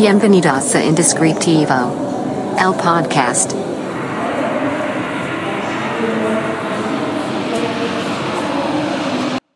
[0.00, 1.74] Bienvenidos a Indescriptivo,
[2.58, 3.52] el podcast.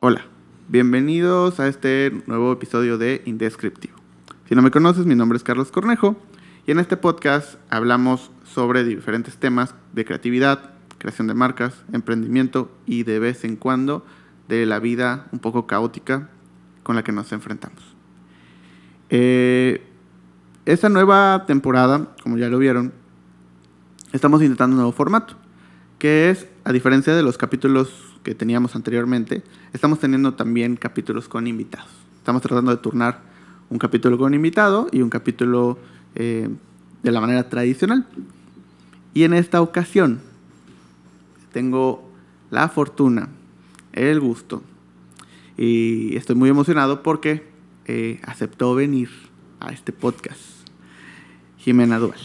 [0.00, 0.26] Hola,
[0.68, 3.94] bienvenidos a este nuevo episodio de Indescriptivo.
[4.46, 6.14] Si no me conoces, mi nombre es Carlos Cornejo
[6.66, 13.04] y en este podcast hablamos sobre diferentes temas de creatividad, creación de marcas, emprendimiento y
[13.04, 14.04] de vez en cuando
[14.48, 16.28] de la vida un poco caótica
[16.82, 17.82] con la que nos enfrentamos.
[19.08, 19.93] Eh,
[20.66, 22.92] esta nueva temporada, como ya lo vieron,
[24.12, 25.36] estamos intentando un nuevo formato,
[25.98, 27.92] que es, a diferencia de los capítulos
[28.22, 29.42] que teníamos anteriormente,
[29.72, 31.90] estamos teniendo también capítulos con invitados.
[32.16, 33.20] Estamos tratando de turnar
[33.68, 35.78] un capítulo con invitado y un capítulo
[36.14, 36.48] eh,
[37.02, 38.06] de la manera tradicional.
[39.12, 40.20] Y en esta ocasión
[41.52, 42.10] tengo
[42.50, 43.28] la fortuna,
[43.92, 44.62] el gusto,
[45.56, 47.46] y estoy muy emocionado porque
[47.84, 49.10] eh, aceptó venir
[49.66, 50.40] a este podcast.
[51.58, 52.18] Jimena Dual.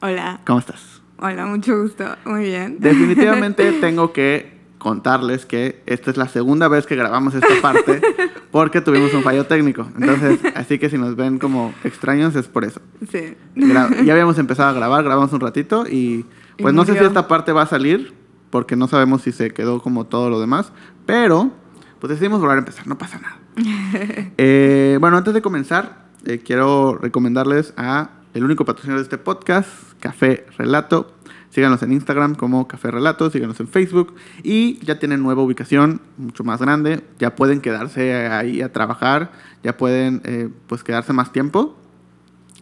[0.00, 0.40] Hola.
[0.46, 1.00] ¿Cómo estás?
[1.18, 2.04] Hola, mucho gusto.
[2.24, 2.76] Muy bien.
[2.80, 8.00] Definitivamente tengo que contarles que esta es la segunda vez que grabamos esta parte
[8.50, 9.88] porque tuvimos un fallo técnico.
[9.96, 12.80] Entonces, así que si nos ven como extraños es por eso.
[13.10, 13.36] Sí.
[13.54, 16.24] Gra- ya habíamos empezado a grabar, grabamos un ratito y
[16.58, 18.12] pues Y no sé si esta parte va a salir
[18.50, 20.72] porque no sabemos si se quedó como todo lo demás,
[21.06, 21.52] pero
[22.00, 23.38] pues decidimos volver a empezar, no pasa nada.
[24.38, 29.68] Eh, bueno, antes de comenzar, eh, quiero recomendarles a el único patrocinador de este podcast,
[30.00, 31.14] Café Relato.
[31.50, 36.44] Síganos en Instagram como Café Relato, síganos en Facebook y ya tienen nueva ubicación, mucho
[36.44, 37.04] más grande.
[37.18, 41.76] Ya pueden quedarse ahí a trabajar, ya pueden eh, pues quedarse más tiempo.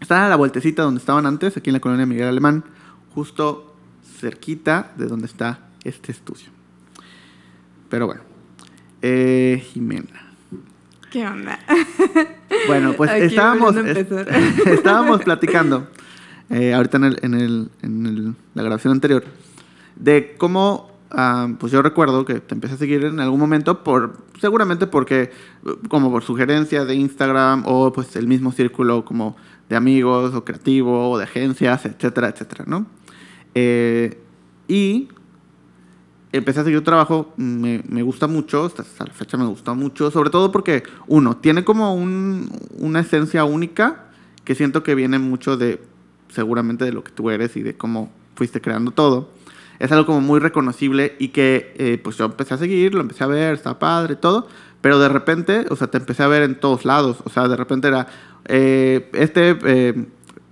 [0.01, 2.65] Están a la vueltecita donde estaban antes, aquí en la colonia Miguel Alemán,
[3.15, 6.49] justo cerquita de donde está este estudio.
[7.89, 8.23] Pero bueno,
[9.03, 10.30] eh, Jimena.
[11.11, 11.59] ¿Qué onda?
[12.67, 14.13] Bueno, pues Aquí estábamos, est-
[14.67, 15.89] estábamos platicando
[16.51, 19.25] eh, ahorita en, el, en, el- en el- la grabación anterior
[19.97, 24.19] de cómo, ah, pues yo recuerdo que te empecé a seguir en algún momento por,
[24.41, 25.31] seguramente porque,
[25.89, 29.37] como por sugerencia de Instagram o pues el mismo círculo como
[29.69, 32.87] de amigos o creativo o de agencias, etcétera, etcétera, ¿no?
[33.55, 34.19] Eh,
[34.69, 35.09] y
[36.33, 40.11] empecé a seguir trabajo, me, me gusta mucho, hasta hasta la fecha me gusta mucho,
[40.11, 44.05] sobre todo porque, uno, tiene como un- una esencia única
[44.45, 45.81] que siento que viene mucho de,
[46.29, 49.31] seguramente, de lo que tú eres y de cómo fuiste creando todo.
[49.79, 53.25] Es algo como muy reconocible y que, eh, pues yo empecé a seguir, lo empecé
[53.25, 54.47] a ver, está padre, todo,
[54.81, 57.57] pero de repente, o sea, te empecé a ver en todos lados, o sea, de
[57.57, 58.07] repente era
[58.47, 60.07] eh, este eh,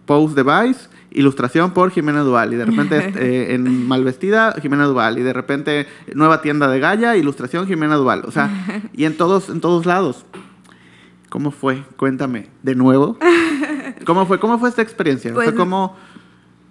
[0.06, 5.18] post de Vice, ilustración por Jimena Duval, y de repente eh, en Malvestida, Jimena Duval,
[5.18, 8.50] y de repente nueva tienda de Gaya, ilustración Jimena Duval, o sea,
[8.92, 10.24] y en todos, en todos lados.
[11.28, 11.82] ¿Cómo fue?
[11.96, 13.18] Cuéntame, de nuevo.
[14.06, 14.38] ¿Cómo fue?
[14.40, 15.30] ¿Cómo fue esta experiencia?
[15.32, 15.94] o sea, Pues- ¿cómo,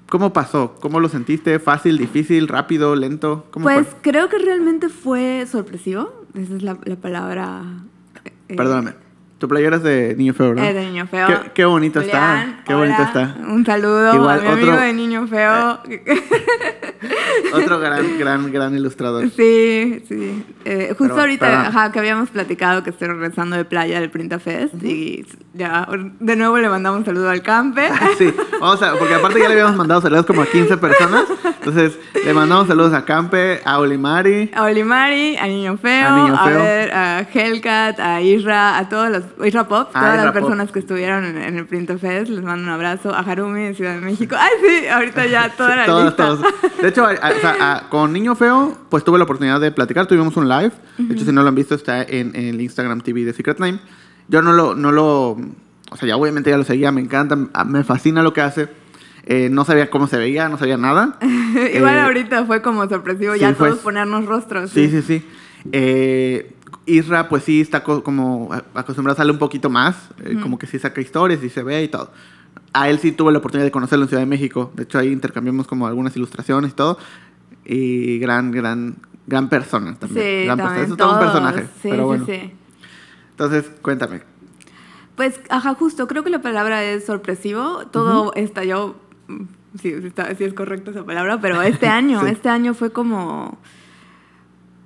[0.09, 0.75] ¿cómo pasó?
[0.81, 1.59] ¿Cómo lo sentiste?
[1.59, 3.45] ¿Fácil, difícil, rápido, lento?
[3.51, 3.97] ¿Cómo Pues fue?
[4.01, 6.25] creo que realmente fue sorpresivo.
[6.33, 7.63] Esa es la, la palabra.
[8.49, 8.93] eh, Perdóname.
[9.37, 10.65] Tu playera es de Niño Feo, ¿verdad?
[10.65, 11.27] eh, de niño feo.
[11.27, 12.61] Qué, qué bonito está.
[12.65, 13.35] Qué bonito está.
[13.47, 15.79] Un saludo Igual, a mi amigo de niño feo.
[17.53, 19.29] Otro gran, gran, gran ilustrador.
[19.37, 20.43] Sí, sí.
[20.65, 24.09] Eh, justo Pero- ahorita, pero- ajá, que habíamos platicado que estoy regresando de playa del
[24.09, 25.87] Printa Fest y ya
[26.19, 27.87] de nuevo le mandamos un saludo al campe.
[28.17, 31.25] Sí, vamos a, porque aparte ya le habíamos mandado saludos como a 15 personas.
[31.45, 34.49] Entonces, le mandamos saludos a Campe, a Olimari.
[34.55, 36.59] A Olimari, a Niño Feo, A Niño Feo.
[36.63, 40.41] ver, a Hellcat, a Isra, a todas las, Isra Pop, Ah, todas Isra las Pop.
[40.41, 43.73] personas que estuvieron en, en el Printo Fest, les mando un abrazo, a Harumi de
[43.75, 44.35] Ciudad de México.
[44.39, 46.25] Ay, sí, ahorita ya toda la Todos, lista.
[46.25, 46.41] todos.
[46.81, 50.05] De hecho, a- a- a- con Niño Feo, pues tuve la oportunidad de platicar.
[50.07, 50.71] Tuvimos un live.
[50.97, 53.59] De hecho, si no lo han visto, está en, en el Instagram TV de Secret
[53.59, 53.79] Name.
[54.27, 55.31] Yo no lo, no lo.
[55.89, 57.35] O sea, ya obviamente ya lo seguía, me encanta,
[57.65, 58.67] me fascina lo que hace.
[59.29, 61.17] Eh, no sabía cómo se veía, no sabía nada.
[61.21, 64.69] Igual Eh, ahorita fue como sorpresivo sí, ya fue- todos ponernos rostros.
[64.71, 65.25] Sí, sí, sí.
[65.71, 66.51] Eh,
[66.87, 70.09] Isra, pues sí, está co- como acostumbrado a salir un poquito más.
[70.23, 72.11] eh, Como que sí saca historias y se ve y todo.
[72.73, 74.71] A él sí tuve la oportunidad de conocerlo en Ciudad de México.
[74.75, 76.97] De hecho, ahí intercambiamos como algunas ilustraciones y todo.
[77.65, 78.95] Y gran, gran,
[79.27, 80.25] gran persona también.
[80.25, 80.75] Sí, gran persona.
[80.75, 81.61] también Es todo un personaje.
[81.81, 82.25] Sí, pero bueno.
[82.25, 82.51] sí, sí.
[83.31, 84.21] Entonces, cuéntame.
[85.15, 87.85] Pues, ajá, justo, creo que la palabra es sorpresivo.
[87.91, 88.95] Todo estalló,
[89.27, 89.43] mm,
[89.81, 92.27] sí, sí, está- sí es correcta esa palabra, pero este año, Sí.
[92.31, 93.57] este año fue como,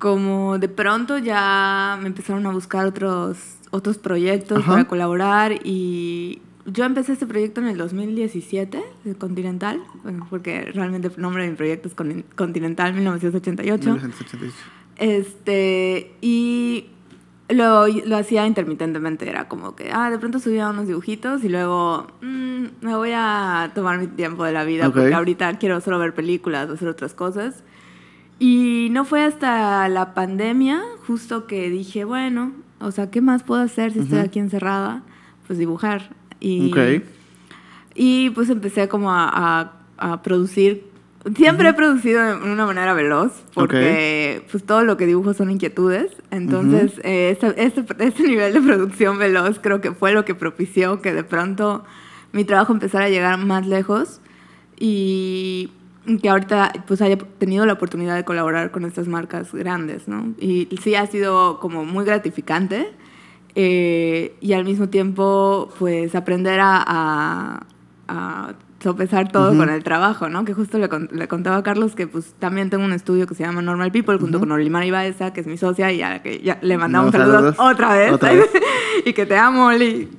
[0.01, 3.37] como de pronto ya me empezaron a buscar otros,
[3.69, 4.71] otros proyectos Ajá.
[4.71, 11.07] para colaborar y yo empecé este proyecto en el 2017, de Continental, bueno, porque realmente
[11.15, 13.83] el nombre de mi proyecto es Con- Continental 1988.
[13.91, 14.53] 1988.
[14.97, 16.87] Este, y
[17.49, 22.07] Lo, lo hacía intermitentemente, era como que, ah, de pronto subía unos dibujitos y luego
[22.21, 24.93] mm, me voy a tomar mi tiempo de la vida Ok.
[24.95, 27.63] porque ahorita quiero solo ver películas o hacer otras cosas.
[28.43, 33.61] Y no fue hasta la pandemia justo que dije, bueno, o sea, ¿qué más puedo
[33.61, 35.03] hacer si estoy aquí encerrada?
[35.45, 36.09] Pues dibujar.
[36.39, 37.03] Y, Ok.
[37.93, 40.89] y pues empecé como a, a- a producir.
[41.35, 46.11] Siempre he producido de una manera veloz, porque pues todo lo que dibujo son inquietudes.
[46.31, 50.99] Entonces, eh, este, este, este nivel de producción veloz creo que fue lo que propició
[51.03, 51.83] que de pronto
[52.31, 54.19] mi trabajo empezara a llegar más lejos
[54.79, 55.69] y
[56.21, 60.33] que ahorita pues haya tenido la oportunidad de colaborar con estas marcas grandes, ¿no?
[60.39, 62.91] Y sí ha sido como muy gratificante
[63.55, 67.65] eh, y al mismo tiempo pues aprender a,
[68.81, 70.43] sopesar todo con el trabajo, ¿no?
[70.45, 73.35] Que justo le, con- le contaba a Carlos que pues también tengo un estudio que
[73.35, 76.21] se llama Normal People junto con Olimar Ibaeza, que es mi socia y a la
[76.23, 77.73] que ya le mandamos No, saludos, saludos.
[77.75, 78.11] otra vez.
[78.11, 78.49] Otra vez.
[79.05, 80.09] y que te amo, Oli.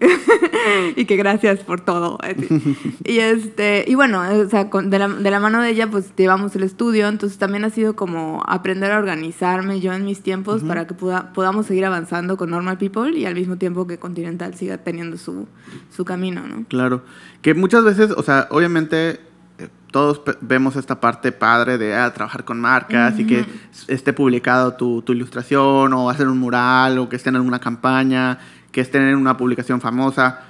[0.96, 2.18] y que gracias por todo.
[3.04, 6.12] y este, y bueno, o sea, con- de, la, de la mano de ella, pues
[6.16, 10.62] llevamos el estudio, entonces también ha sido como aprender a organizarme yo en mis tiempos
[10.62, 14.54] para que puda- podamos seguir avanzando con Normal People y al mismo tiempo que Continental
[14.54, 15.46] siga teniendo su,
[15.94, 16.64] su camino, ¿no?
[16.68, 17.02] Claro.
[17.42, 19.20] Que muchas veces, o sea, obviamente
[19.58, 23.46] eh, todos vemos esta parte padre de ah, trabajar con marcas y que
[23.88, 28.38] esté publicado tu, tu ilustración o hacer un mural o que esté en alguna campaña,
[28.70, 30.40] que esté en una publicación famosa.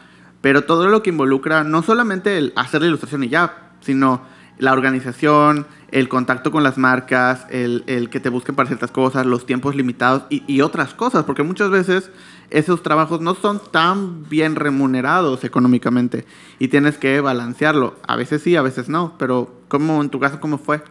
[0.40, 4.22] Pero todo lo que involucra no solamente el hacer la ilustración y ya, sino
[4.58, 9.26] la organización, el contacto con las marcas, el, el que te busquen para ciertas cosas,
[9.26, 12.10] los tiempos limitados y, y otras cosas, porque muchas veces
[12.50, 16.24] esos trabajos no son tan bien remunerados económicamente
[16.58, 17.96] y tienes que balancearlo.
[18.06, 20.82] A veces sí, a veces no, pero ¿cómo en tu caso cómo fue?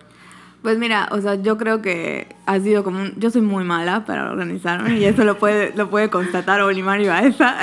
[0.63, 3.13] Pues mira, o sea, yo creo que ha sido como un...
[3.19, 7.07] Yo soy muy mala para organizarme y eso lo puede, lo puede constatar Olimar y
[7.07, 7.55] Baeza.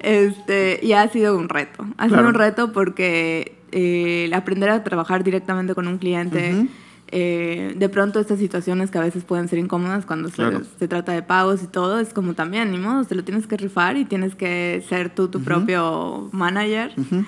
[0.00, 1.84] Este, y ha sido un reto.
[1.96, 2.28] Ha sido Claro.
[2.28, 6.68] un reto porque eh, aprender a trabajar directamente con un cliente, Ujú.
[7.08, 10.62] eh, de pronto estas situaciones que a veces pueden ser incómodas cuando se- Claro.
[10.78, 13.56] se, trata de pagos y todo, es como también, ni modo, te lo tienes que
[13.56, 15.44] rifar y tienes que ser tú tu Ujú.
[15.44, 16.92] propio manager.
[16.96, 17.24] Ujú.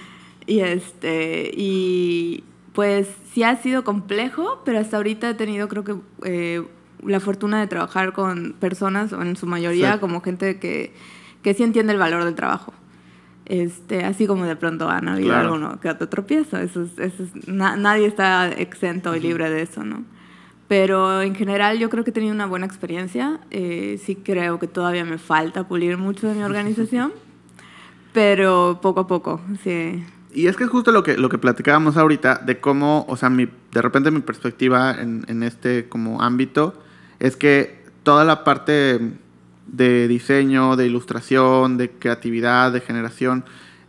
[0.46, 5.96] Y este, y pues sí ha sido complejo, pero hasta ahorita he tenido creo que
[6.24, 6.62] eh,
[7.02, 9.98] la fortuna de trabajar con personas, en su mayoría Sí.
[9.98, 10.92] como gente que,
[11.42, 12.72] que sí entiende el valor del trabajo.
[13.46, 15.54] Este, así como de pronto han habido Claro.
[15.54, 16.58] alguno que otro tropiezo.
[16.58, 20.04] Eso es, eso es- na- nadie está exento y libre de eso, ¿no?
[20.68, 23.38] Pero en general yo creo que he tenido una buena experiencia.
[23.52, 27.12] Eh, sí creo que todavía me falta pulir mucho de mi organización,
[28.12, 30.04] pero poco a poco, sí.
[30.32, 33.30] Y es que es justo lo que, lo que platicábamos ahorita, de cómo, o sea,
[33.30, 36.74] mi, de repente mi perspectiva en, en este como ámbito
[37.20, 39.00] es que toda la parte
[39.66, 43.44] de diseño, de ilustración, de creatividad, de generación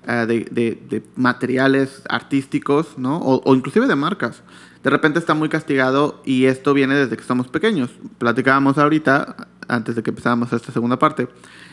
[0.07, 3.17] eh, de, de- materiales artísticos, ¿no?
[3.17, 4.41] O, o inclusive de marcas,
[4.83, 7.89] de repente está muy castigado y esto viene desde que somos pequeños.
[8.17, 11.27] Platicábamos ahorita, antes de que empezáramos esta segunda parte,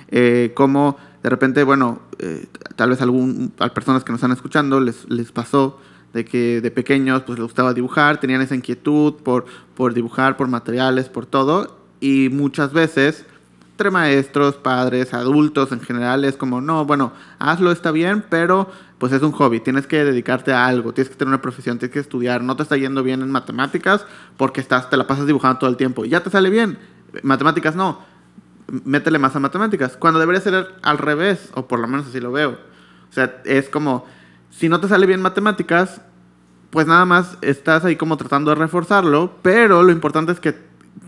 [0.08, 2.46] eh, cómo de repente, bueno, eh,
[2.76, 5.80] tal vez algún, a personas que nos están escuchando les, les pasó
[6.12, 10.48] de que de pequeños pues les gustaba dibujar, tenían esa inquietud por, por dibujar, por
[10.48, 13.24] materiales, por todo, y muchas veces
[13.74, 19.12] entre maestros, padres, adultos en general es como, no, bueno, hazlo, está bien, pero pues
[19.12, 21.98] es un hobby, tienes que dedicarte a algo, tienes que tener una profesión, tienes que
[21.98, 24.06] estudiar, no te está yendo bien en matemáticas
[24.36, 26.78] porque estás, te la pasas dibujando todo el tiempo, ya te sale bien,
[27.24, 27.98] matemáticas no,
[28.68, 32.30] métele más a matemáticas, cuando debería ser al revés, o por lo menos así lo
[32.30, 32.50] veo.
[32.52, 34.06] O sea, es como,
[34.50, 36.00] si no te sale bien matemáticas,
[36.70, 40.56] pues nada más estás ahí como tratando de reforzarlo, pero lo importante es que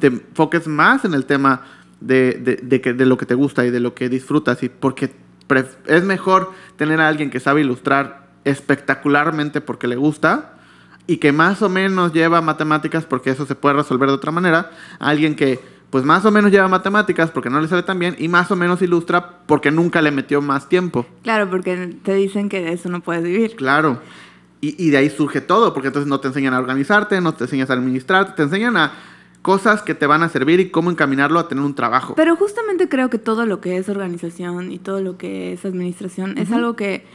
[0.00, 1.62] te enfoques más en el tema
[2.00, 4.68] de, de, de que, de lo que te gusta y de lo que disfrutas, y
[4.68, 5.10] porque
[5.86, 10.54] es mejor tener a alguien que sabe ilustrar espectacularmente porque le gusta
[11.06, 14.70] y que más o menos lleva matemáticas porque eso se puede resolver de otra manera,
[14.98, 15.60] a alguien que
[15.90, 18.56] pues más o menos lleva matemáticas porque no le sale tan bien y más o
[18.56, 21.06] menos ilustra porque nunca le metió más tiempo.
[21.22, 23.54] Claro, porque te dicen que de eso no puedes vivir.
[23.54, 24.00] Claro.
[24.60, 27.44] Y, y de ahí surge todo, porque entonces no te enseñan a organizarte, no te
[27.44, 28.92] enseñan a administrarte, te enseñan a
[29.46, 32.14] cosas que te van a servir y cómo encaminarlo a tener un trabajo.
[32.16, 36.36] Pero justamente creo que todo lo que es organización y todo lo que es administración
[36.36, 37.06] es algo que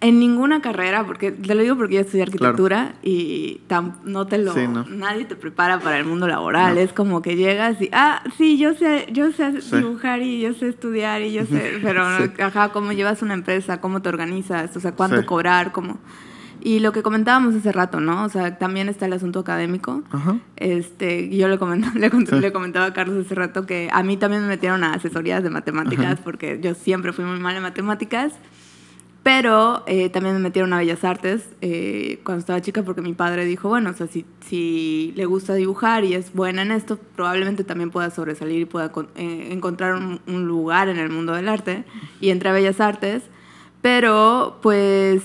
[0.00, 4.38] en ninguna carrera, porque te lo digo porque yo estudié arquitectura y tam- no te
[4.38, 4.84] lo Sí, no.
[4.88, 6.80] nadie te prepara para el mundo laboral, No.
[6.80, 9.76] es como que llegas y ah, sí, yo sé, yo sé Sí.
[9.76, 12.30] dibujar y yo sé estudiar y yo sé, pero Sí.
[12.40, 15.98] ajá, cómo llevas una empresa, cómo te organizas, o sea, cuánto cobrar, cómo
[16.60, 18.24] Y lo que comentábamos hace rato, ¿no?
[18.24, 20.02] O sea, también está el asunto académico.
[20.10, 20.38] Ajá.
[20.56, 24.16] Este, yo le, comentaba, le, cont- le comentaba a Carlos hace rato que a mí
[24.16, 28.32] también me metieron a asesorías de matemáticas porque yo siempre fui muy mala en matemáticas.
[29.24, 33.44] Pero eh, también me metieron a Bellas Artes eh, cuando estaba chica porque mi padre
[33.44, 37.62] dijo, bueno, o sea, si, si le gusta dibujar y es buena en esto, probablemente
[37.62, 41.84] también pueda sobresalir y pueda eh, encontrar un, un lugar en el mundo del arte.
[42.20, 43.24] Y entré a Bellas Artes,
[43.82, 45.22] pero pues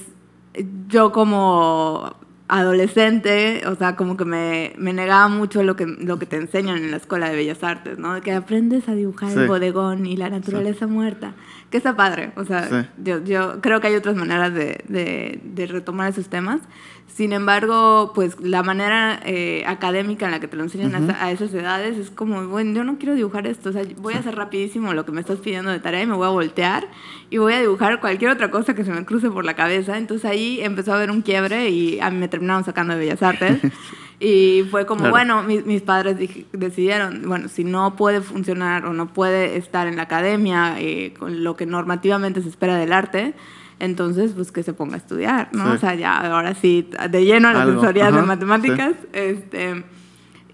[0.89, 2.15] yo como
[2.47, 6.77] adolescente, o sea, como que me, me negaba mucho lo que, lo que te enseñan
[6.77, 8.19] en la escuela de Bellas Artes, ¿no?
[8.21, 9.39] Que aprendes a dibujar Sí.
[9.39, 11.33] el bodegón y la naturaleza muerta,
[11.69, 12.87] que está padre, o sea, Sí.
[13.03, 16.61] yo, yo creo que hay otras maneras de, de- de retomar esos temas.
[17.07, 21.23] Sin embargo, pues la manera eh, académica en la que te lo enseñan a esa-
[21.25, 24.19] a, esas edades es como, bueno, yo no quiero dibujar esto, o sea, voy a
[24.19, 26.87] hacer rapidísimo lo que me estás pidiendo de tarea y me voy a voltear
[27.29, 29.97] y voy a dibujar cualquier otra cosa que se me cruce por la cabeza.
[29.99, 33.21] Entonces ahí empezó a haber un quiebre y a mí me terminaron sacando de Bellas
[33.23, 33.59] Artes.
[34.19, 35.11] Y fue como, Claro.
[35.11, 39.85] bueno, mis, mis padres dij- decidieron, bueno, si no puede funcionar o no puede estar
[39.87, 43.33] en la academia eh, con lo que normativamente se espera del arte,
[43.79, 45.65] entonces pues que se ponga a estudiar, ¿no?
[45.65, 45.71] Sí.
[45.73, 48.93] O sea, ya ahora sí, de lleno a las asesorías de matemáticas.
[49.11, 49.83] Este,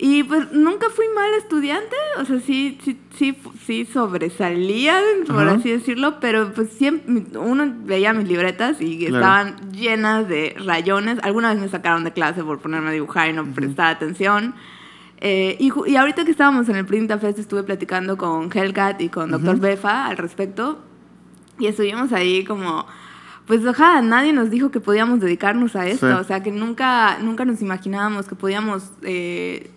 [0.02, 5.72] y pues nunca fui mal estudiante, o sea, sí, sí, sí, sí sobresalía, por así
[5.72, 9.18] decirlo, pero pues siempre, uno veía mis libretas y Claro.
[9.18, 11.20] estaban llenas de rayones.
[11.22, 14.56] Alguna vez me sacaron de clase por ponerme a dibujar y no prestar atención.
[15.20, 19.32] Eh, y, ahorita que estábamos en el Printa Fest estuve platicando con Hellcat y con
[19.32, 19.60] Dr.
[19.60, 20.80] Befa al respecto
[21.60, 22.86] y estuvimos ahí como...
[23.48, 26.14] Pues ojalá nadie nos dijo que podíamos dedicarnos a esto, Sí.
[26.14, 29.72] o sea que nunca, nunca nos imaginábamos que podíamos eh,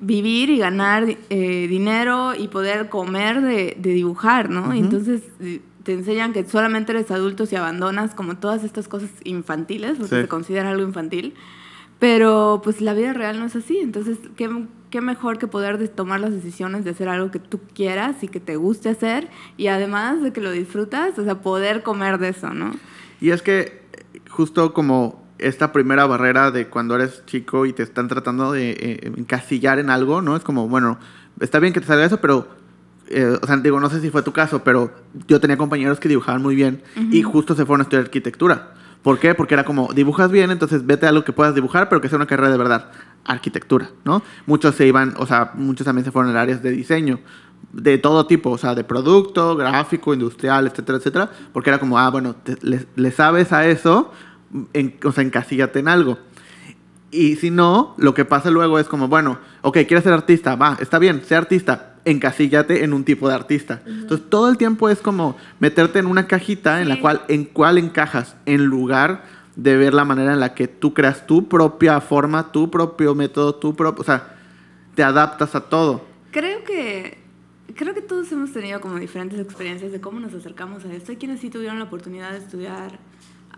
[0.00, 4.72] vivir y ganar eh, dinero y poder comer de, de dibujar, ¿no?
[4.72, 9.98] Entonces eh, te enseñan que solamente eres adulto si abandonas como todas estas cosas infantiles,
[9.98, 10.22] porque Sí.
[10.22, 11.34] se considera algo infantil.
[12.00, 13.78] Pero pues la vida real no es así.
[13.78, 14.50] Entonces, ¿qué,
[14.90, 18.28] qué mejor que poder de- tomar las decisiones de hacer algo que tú quieras y
[18.28, 22.30] que te guste hacer y además de que lo disfrutas, o sea, poder comer de
[22.30, 22.72] eso, ¿no?
[23.20, 23.60] Y es que
[24.12, 28.70] eh, justo como esta primera barrera de cuando eres chico y te están tratando de
[28.70, 30.36] eh, encasillar en algo, ¿no?
[30.36, 30.98] Es como, bueno,
[31.40, 32.48] está bien que te salga eso, pero,
[33.08, 34.90] eh, o sea, digo, no sé si fue tu caso, pero
[35.28, 38.74] yo tenía compañeros que dibujaban muy bien y justo se fueron a estudiar arquitectura.
[39.02, 39.34] ¿Por qué?
[39.34, 42.16] Porque era como, dibujas bien, entonces vete a lo que puedas dibujar, pero que sea
[42.16, 42.90] una carrera de verdad.
[43.26, 44.22] Arquitectura, ¿no?
[44.46, 47.20] Muchos se iban, o sea, muchos también se fueron a áreas de diseño
[47.72, 52.08] de todo tipo, o sea, de producto, gráfico, industrial, etcétera, etcétera, porque era como, ah,
[52.10, 54.12] bueno, te- le, le sabes a eso,
[54.72, 56.18] en, o sea, encasíllate en algo.
[57.10, 60.76] Y si no, lo que pasa luego es como, bueno, ok, quieres ser artista, va,
[60.80, 63.82] está bien, sé artista, encasíllate en un tipo de artista.
[63.86, 67.78] Entonces, todo el tiempo es como meterte en una cajita en la cual, en cuál
[67.78, 72.50] encajas, en lugar de ver la manera en la que tú creas tu propia forma,
[72.50, 74.36] tu propio método, tu propio, o sea,
[74.96, 76.04] te adaptas a todo.
[76.32, 77.22] Creo que
[77.76, 81.12] creo que todos hemos tenido como diferentes experiencias de cómo nos acercamos a esto.
[81.12, 82.98] Hay quienes sí tuvieron la oportunidad de estudiar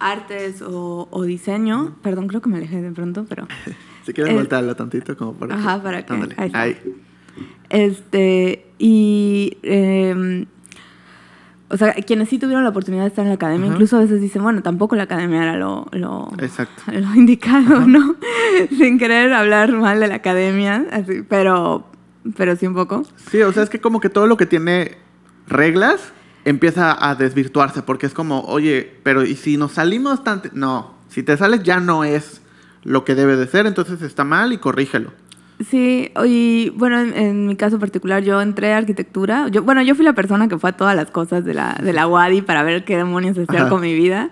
[0.01, 1.97] artes o, o diseño.
[2.03, 3.47] Perdón, creo que me alejé de pronto, pero
[4.07, 5.57] Si quieres Eh, voltearla tantito como para...
[5.57, 6.77] ajá, para que- ahí.
[7.71, 9.57] Este, y.
[9.63, 10.47] eh,
[11.69, 14.21] o sea, quienes sí tuvieron la oportunidad de estar en la academia, incluso a veces
[14.21, 16.85] dicen, bueno, tampoco la academia era lo, lo, Exacto.
[16.93, 18.15] lo indicado, ¿no?
[18.79, 21.85] Sin querer hablar mal de la academia, así, pero,
[22.37, 23.03] pero sí un poco.
[23.33, 24.93] Sí, o sea, es que como que todo lo que tiene
[25.49, 26.13] reglas
[26.47, 30.49] empieza a desvirtuarse porque es como, oye, pero ¿y si nos salimos tanto?
[30.55, 32.41] No, si te sales ya no es
[32.85, 35.13] lo que debe de ser, entonces está mal y corrígelo.
[35.71, 39.49] Sí, y bueno, en, en mi caso particular, yo entré a arquitectura.
[39.49, 41.93] Yo, bueno, yo fui la persona que fue a todas las cosas de la, de
[41.93, 43.69] la UADI para ver qué demonios hacer Ajá.
[43.69, 44.31] con mi vida.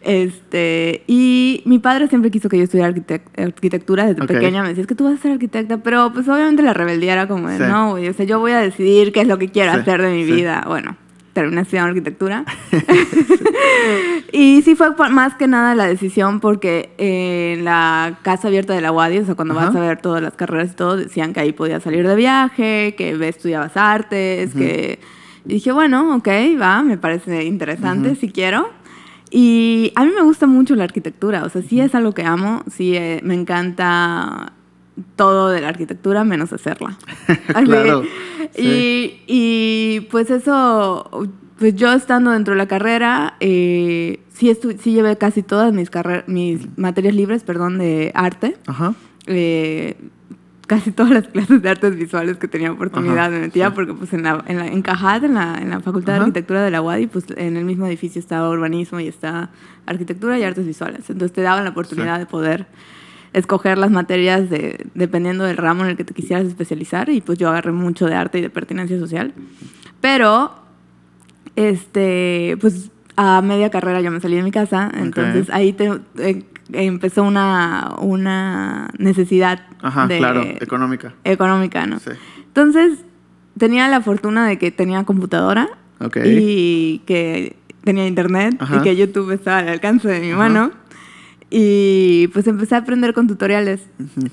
[0.00, 4.62] Este, y mi padre siempre quiso que yo estudiara arquitec- arquitectura desde pequeña.
[4.62, 7.28] Me decía, es que tú vas a ser arquitecta, pero pues obviamente la rebeldía era
[7.28, 7.64] como, de, Sí.
[7.66, 10.02] no, güey, o sea, yo voy a decidir qué es lo que quiero Sí, hacer
[10.02, 10.32] de mi sí.
[10.32, 10.64] vida.
[10.66, 10.96] Bueno,
[11.34, 12.44] terminé estudiando arquitectura.
[14.32, 18.72] y sí fue por- más que nada la decisión porque eh, en la casa abierta
[18.72, 19.66] de la UADI, o sea, cuando Ajá.
[19.66, 22.94] vas a ver todas las carreras y todo, decían que ahí podías salir de viaje,
[22.96, 24.98] que estudiabas artes, que...
[25.46, 28.70] Y dije, bueno, ok, va, me parece interesante, si quiero.
[29.30, 32.62] Y a mí me gusta mucho la arquitectura, o sea, sí es algo que amo,
[32.70, 34.53] sí eh, me encanta
[35.16, 36.96] todo de la arquitectura menos hacerla.
[37.54, 37.64] Así.
[37.66, 38.02] Claro,
[38.56, 44.92] Y, y, pues eso, pues yo estando dentro de la carrera, eh, sí, estu- sí
[44.92, 45.90] llevé casi todas mis,
[46.26, 48.56] mis materias libres, perdón, de arte.
[48.66, 48.94] Ajá.
[49.26, 49.96] Eh,
[50.66, 53.72] casi todas las clases de artes visuales que tenía oportunidad Ajá, me metía sí.
[53.74, 56.20] porque pues en la, en la en Cajat, en la, en la Facultad Ajá.
[56.24, 59.50] de Arquitectura de la UADI, pues en el mismo edificio estaba urbanismo y está
[59.86, 61.08] arquitectura y artes visuales.
[61.10, 62.20] Entonces te daban la oportunidad Sí.
[62.20, 62.66] de poder
[63.34, 67.38] escoger las materias de, dependiendo del ramo en el que te quisieras especializar y pues
[67.38, 69.34] yo agarré mucho de arte y de pertinencia social.
[70.00, 70.52] Pero,
[71.56, 76.44] este, pues a media carrera yo me salí de mi casa, entonces ahí te- eh,
[76.72, 81.14] empezó una, una necesidad Ajá, de- claro, económica.
[81.24, 82.00] económica, ¿no?
[82.00, 82.10] Sí.
[82.46, 82.98] Entonces
[83.58, 85.68] tenía la fortuna de que tenía computadora
[86.00, 86.18] Ok.
[86.24, 88.76] y que tenía internet Ajá.
[88.76, 90.38] y que YouTube estaba al alcance de mi Ajá.
[90.38, 90.70] mano.
[91.50, 93.80] Y pues empecé a aprender con tutoriales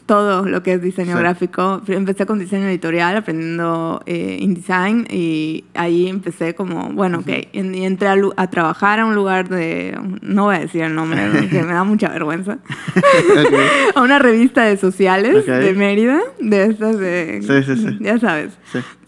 [0.07, 1.19] todo lo que es diseño Sí.
[1.19, 1.81] gráfico.
[1.87, 7.85] Empecé con diseño editorial, aprendiendo eh, InDesign y ahí empecé como, bueno, ok, en- y
[7.85, 11.61] entré a, a trabajar a un lugar de, no voy a decir el nombre, que
[11.61, 12.57] me da mucha vergüenza,
[12.95, 13.53] Ok.
[13.95, 15.45] a una revista de sociales Ok.
[15.45, 17.97] de Mérida, de estas de, Sí, sí, sí.
[17.99, 18.53] ya sabes.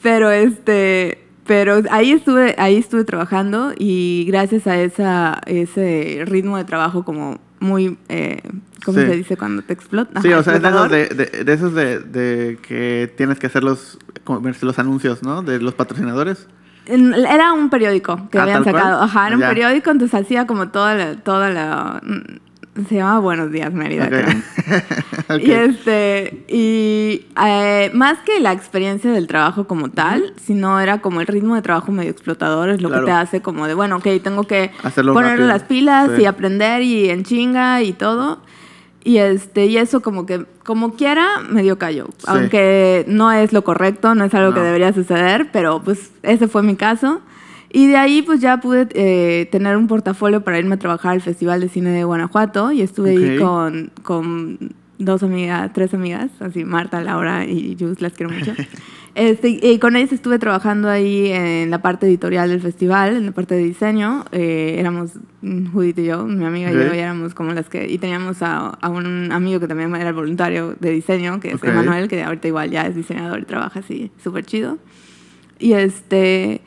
[0.04, 6.66] Pero este, pero ahí estuve, ahí estuve trabajando y gracias a esa, ese ritmo de
[6.66, 8.42] trabajo como muy, eh,
[8.86, 9.06] ¿cómo Sí.
[9.06, 10.22] se dice cuando te explota?
[10.22, 13.40] Sí, Ajá, o sea, es de esos de, de- de esos de, de que tienes
[13.40, 13.98] que hacer los,
[14.62, 15.42] los anuncios, ¿no?
[15.42, 16.48] De los patrocinadores.
[16.86, 18.84] Era un periódico que Ah, habían ¿tal cual?
[18.84, 19.04] sacado.
[19.04, 22.02] Ajá, era un periódico, entonces hacía como toda la, toda la
[22.90, 24.10] se llamaba Buenos Días Mérida, Ok.
[24.10, 24.26] creo.
[25.30, 25.42] Ok.
[25.42, 31.22] Y este, y eh, más que la experiencia del trabajo como tal, sino era como
[31.22, 33.06] el ritmo de trabajo medio explotador, es lo Claro.
[33.06, 35.48] que te hace como de, bueno, ok, tengo que Hacerlo ponerle rápido.
[35.48, 36.24] las pilas Sí.
[36.24, 38.42] y aprender y en chinga y todo.
[39.06, 42.08] Y este, y eso como que, como quiera, medio cayó.
[42.26, 44.66] Aunque no es lo correcto, no es algo que No.
[44.66, 47.22] debería suceder, pero pues ese fue mi caso.
[47.74, 51.22] Y de ahí pues ya pude eh, tener un portafolio para irme a trabajar al
[51.22, 53.44] Festival de Cine de Guanajuato y estuve ahí Ok.
[53.44, 58.54] con, con dos amigas, tres amigas, así Marta, Laura y Jus, las quiero mucho.
[59.16, 63.32] Este, y con ellas estuve trabajando ahí en la parte editorial del festival, en la
[63.32, 64.26] parte de diseño.
[64.32, 65.12] Eh, éramos
[65.44, 67.88] mm, Judith y yo, mi amiga y yo, y éramos como las que...
[67.88, 71.56] Y teníamos a, a un amigo que también era el voluntario de diseño, que es
[71.58, 71.66] Ok.
[71.66, 74.80] Emanuel, que ahorita igual ya es diseñador y trabaja así súper chido.
[75.60, 76.62] Y este...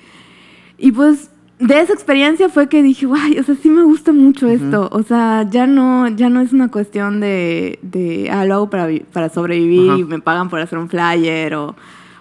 [0.79, 4.47] Y pues de esa experiencia fue que dije, guay, o sea, sí me gusta mucho
[4.49, 4.89] esto.
[4.93, 8.89] O sea, ya no, ya no es una cuestión de, de ah, lo hago para,
[9.13, 9.99] para sobrevivir Ajá.
[10.01, 11.75] y me pagan por hacer un flyer o...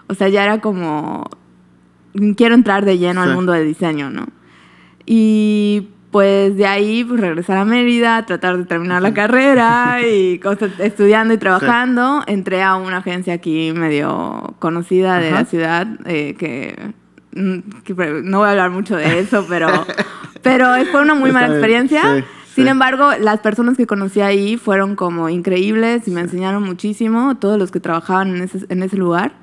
[0.07, 1.25] O sea, ya era como,
[2.37, 3.35] quiero entrar de lleno al Sí.
[3.35, 4.27] mundo del diseño, ¿no?
[5.05, 10.79] Y pues de ahí, pues regresar a Mérida, tratar de terminar la carrera y cosas,
[10.79, 12.23] estudiando y trabajando.
[12.27, 15.39] Entré a una agencia aquí medio conocida de Ajá.
[15.39, 16.93] la ciudad, eh, que,
[17.35, 19.67] no voy a hablar mucho de eso, pero,
[20.41, 22.01] pero fue una muy Está mala bien, experiencia.
[22.17, 22.23] sí,
[22.55, 22.69] Sin sí.
[22.69, 27.71] embargo, las personas que conocí ahí fueron como increíbles y me enseñaron muchísimo, todos los
[27.71, 29.33] que trabajaban en ese, en ese lugar.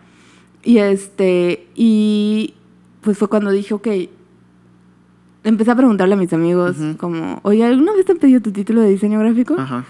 [0.65, 2.55] Y este, y
[3.03, 3.89] pues fue cuando dije, ok,
[5.45, 6.97] empecé a preguntarle a mis amigos, Ujú.
[6.97, 9.57] como, oye, ¿alguna vez te han pedido tu título de diseño gráfico?
[9.59, 9.85] Ajá.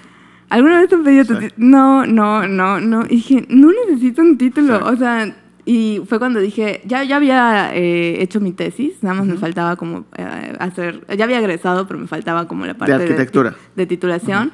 [0.49, 1.41] ¿Alguna vez te han pedido tu Sí.
[1.49, 1.67] título?
[1.69, 3.03] No, no, no, no.
[3.05, 4.85] Y dije, no necesito un título.
[4.87, 5.35] O sea,
[5.65, 9.77] y fue cuando dije, ya, ya había eh, hecho mi tesis, nada más me faltaba
[9.77, 13.55] como eh, hacer, ya había egresado, pero me faltaba como la parte arquitectura.
[13.77, 14.51] de, titulación.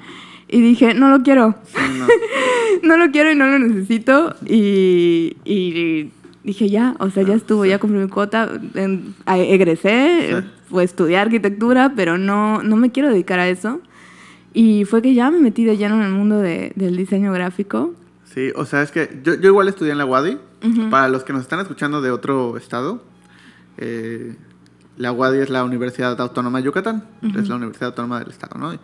[0.50, 2.06] Y dije, no lo quiero Sí, no.
[2.88, 4.34] no lo quiero y no lo necesito.
[4.46, 6.10] Y, y
[6.44, 8.50] dije, ya, o sea, ya estuvo, ya cumplí mi cuota.
[8.74, 10.48] En- egresé, Sí.
[10.70, 13.80] fue estudiar arquitectura, pero no, no me quiero dedicar a eso.
[14.54, 17.92] Y fue que ya me metí de lleno en el mundo de- del diseño gráfico.
[18.24, 20.38] Sí, o sea, es que yo, yo igual estudié en la UADI.
[20.90, 23.02] Para los que nos están escuchando de otro estado,
[23.76, 24.36] eh,
[24.96, 28.78] la UADI es la Universidad Autónoma de Yucatán, es la Universidad Autónoma del Estado, ¿no?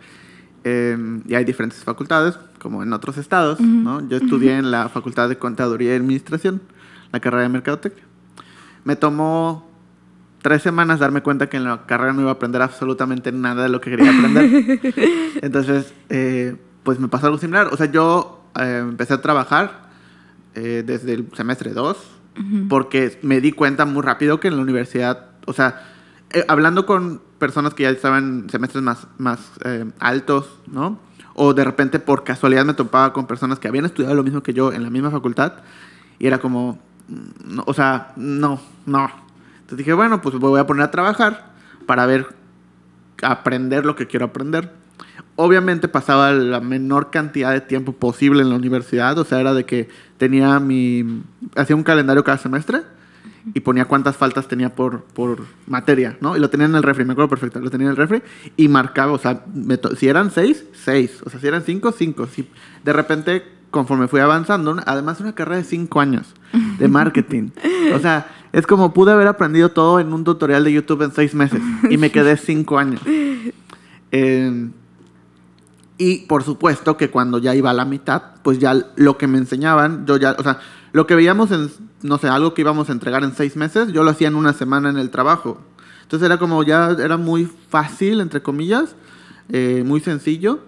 [0.63, 4.07] Eh, y hay diferentes facultades, como en otros estados, ¿no?
[4.07, 6.61] Yo estudié en la Facultad de Contaduría y Administración,
[7.11, 8.03] la carrera de Mercadotecnia.
[8.83, 9.69] Me tomó
[10.41, 13.69] tres semanas darme cuenta que en la carrera no iba a aprender absolutamente nada de
[13.69, 14.79] lo que quería aprender.
[15.41, 17.69] Entonces, eh, pues me pasó algo similar.
[17.71, 19.84] O sea, yo eh, empecé a trabajar
[20.55, 22.15] eh, desde el semestre 2
[22.69, 25.83] porque me di cuenta muy rápido que en la universidad, o sea,
[26.31, 30.99] eh, hablando con personas que ya estaban en semestres más, más eh, altos, ¿no?
[31.33, 34.53] O de repente por casualidad me topaba con personas que habían estudiado lo mismo que
[34.53, 35.53] yo en la misma facultad
[36.19, 36.79] y era como,
[37.45, 39.09] no, o sea, no, no.
[39.55, 41.53] Entonces dije, bueno, pues voy a poner a trabajar
[41.85, 42.35] para ver,
[43.21, 44.73] aprender lo que quiero aprender.
[45.35, 49.65] Obviamente pasaba la menor cantidad de tiempo posible en la universidad, o sea, era de
[49.65, 51.23] que tenía mi...
[51.55, 52.81] hacía un calendario cada semestre
[53.53, 56.35] y ponía cuántas faltas tenía por, por materia, ¿no?
[56.35, 58.23] Y lo tenía en el refri, me acuerdo perfecto, lo tenía en el refri
[58.55, 59.43] y marcaba, o sea,
[59.97, 62.27] si eran seis, seis, o sea, si eran cinco, cinco.
[62.27, 62.47] Si
[62.83, 63.43] de repente
[63.75, 66.33] conforme fui avanzando, además una carrera de cinco años
[66.79, 67.49] de marketing.
[67.93, 71.35] O sea, es como pude haber aprendido todo en un tutorial de YouTube en seis
[71.35, 73.01] meses y me quedé cinco años.
[74.13, 74.69] Eh,
[75.97, 79.37] y por supuesto que cuando ya iba a la mitad, pues ya lo que me
[79.37, 80.59] enseñaban, yo ya, o sea,
[80.91, 81.69] lo que veíamos en,
[82.01, 84.53] no sé, algo que íbamos a entregar en seis meses, yo lo hacía en una
[84.53, 85.61] semana en el trabajo.
[86.03, 88.95] Entonces era como ya, era muy fácil, entre comillas,
[89.49, 90.59] eh, muy sencillo.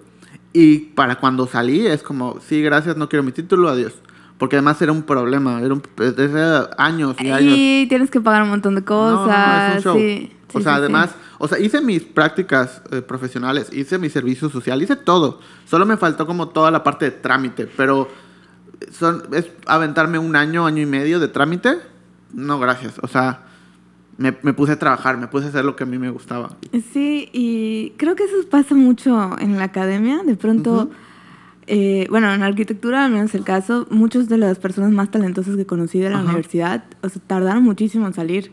[0.53, 3.93] Y para cuando salí es como, sí, gracias, no quiero mi título, adiós.
[4.37, 7.53] Porque además era un problema, era, un, era años y años.
[7.55, 9.27] Y tienes que pagar un montón de cosas.
[9.27, 9.97] No, no, es un show.
[9.97, 11.15] Sí, o sí, sea, sí, además.
[11.39, 15.39] O sea, hice mis prácticas eh, profesionales, hice mi servicio social, hice todo.
[15.65, 18.07] Solo me faltó como toda la parte de trámite, pero
[18.91, 21.77] son, es aventarme un año, año y medio de trámite.
[22.33, 22.95] No, gracias.
[23.01, 23.45] O sea,
[24.17, 26.55] me, me puse a trabajar, me puse a hacer lo que a mí me gustaba.
[26.91, 30.23] Sí, y creo que eso pasa mucho en la academia.
[30.25, 30.89] De pronto,
[31.67, 35.65] eh, bueno, en arquitectura, al menos el caso, muchas de las personas más talentosas que
[35.65, 38.51] conocí de la universidad, o sea, tardaron muchísimo en salir.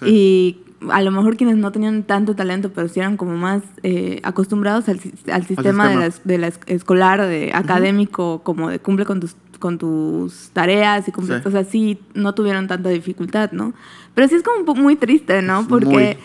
[0.00, 0.06] Sí.
[0.06, 4.20] Y a lo mejor quienes no tenían tanto talento, pero sí eran como más eh,
[4.22, 5.94] acostumbrados al, al sistema, De, sistema.
[5.94, 10.50] la, es- de la es- escolar, de académico, como de cumple con tus, con tus
[10.52, 11.48] tareas y cumple, Sí.
[11.48, 13.72] o sea, sí no tuvieron tanta dificultad, ¿no?
[14.14, 15.66] Pero sí es como muy triste, ¿no?
[15.66, 16.16] Porque, muy.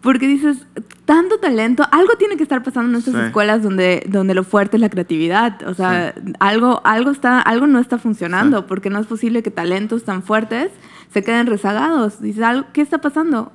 [0.00, 0.56] porque dices,
[1.04, 3.20] tanto talento, algo tiene que estar pasando en estas Sí.
[3.26, 7.78] escuelas donde, donde lo fuerte es la creatividad, o sea, algo, algo, está, algo no
[7.78, 8.64] está funcionando, Sí.
[8.68, 10.70] porque no es posible que talentos tan fuertes
[11.12, 12.20] se queden rezagados.
[12.22, 13.52] Dices, "Algo- ¿qué está pasando?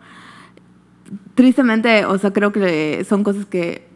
[1.35, 3.87] Tristemente, o sea, creo que son cosas que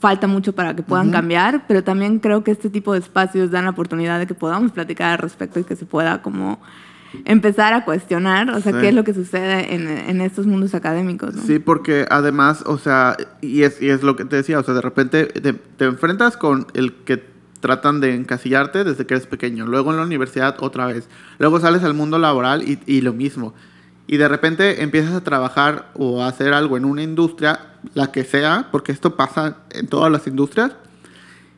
[0.00, 3.64] falta mucho para que puedan cambiar, pero también creo que este tipo de espacios dan
[3.64, 6.58] la oportunidad de que podamos platicar al respecto y que se pueda como
[7.24, 8.78] empezar a cuestionar, o sea, Sí.
[8.80, 11.42] qué es lo que sucede en, en estos mundos académicos, ¿no?
[11.42, 14.74] Sí, porque además, o sea, y es, y es lo que te decía, o sea,
[14.74, 17.22] de repente te, te enfrentas con el que
[17.60, 21.82] tratan de encasillarte desde que eres pequeño, luego en la universidad otra vez, luego sales
[21.82, 23.52] al mundo laboral y, y lo mismo.
[24.10, 27.60] Y de repente empiezas a trabajar o a hacer algo en una industria,
[27.94, 30.72] la que sea, porque esto pasa en todas las industrias,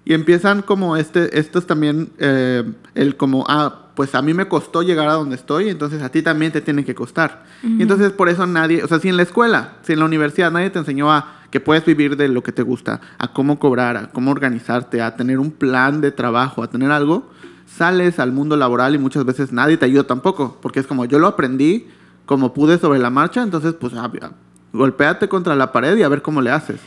[0.05, 4.49] y empiezan como este, esto es también eh, el como, ah, pues a mí me
[4.49, 7.45] costó llegar a donde estoy, entonces a ti también te tiene que costar.
[7.63, 10.51] Y entonces por eso nadie, o sea, si en la escuela, si en la universidad
[10.51, 13.97] nadie te enseñó a que puedes vivir de lo que te gusta, a cómo cobrar,
[13.97, 17.31] a cómo organizarte, a tener un plan de trabajo, a tener algo,
[17.65, 21.19] sales al mundo laboral y muchas veces nadie te ayuda tampoco, porque es como yo
[21.19, 21.89] lo aprendí
[22.33, 24.31] como pude sobre la marcha, entonces pues ah, ah,
[24.73, 26.81] golpéate contra la pared y a ver cómo le haces.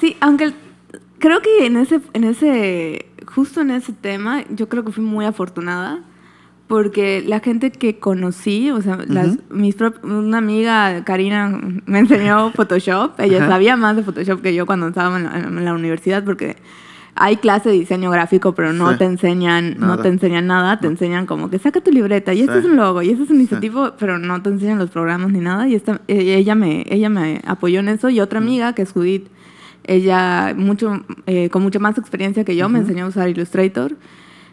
[0.00, 0.54] Sí, aunque el-
[1.18, 5.24] creo que en ese, en ese, justo en ese tema, yo creo que fui muy
[5.24, 6.00] afortunada
[6.66, 12.50] porque la gente que conocí, o sea, las, mis prop- una amiga, Karina, me enseñó
[12.52, 13.18] Photoshop.
[13.18, 13.48] Ella Ajá.
[13.48, 16.56] sabía más de Photoshop que yo cuando estaba en la, en la universidad porque
[17.14, 18.98] hay clase de diseño gráfico, pero no Sí.
[18.98, 20.02] te enseñan, no Nada.
[20.02, 22.58] te enseñan nada, te enseñan como que saca tu libreta y este Sí.
[22.60, 25.40] es un logo y este es un iniciativo, pero no te enseñan los programas ni
[25.40, 25.68] nada.
[25.68, 28.92] Y esta, eh, ella me, ella me apoyó en eso y otra amiga que es
[28.92, 29.26] Judith,
[29.84, 33.96] ella mucho, eh, con mucha más experiencia que yo me enseñó a usar Illustrator.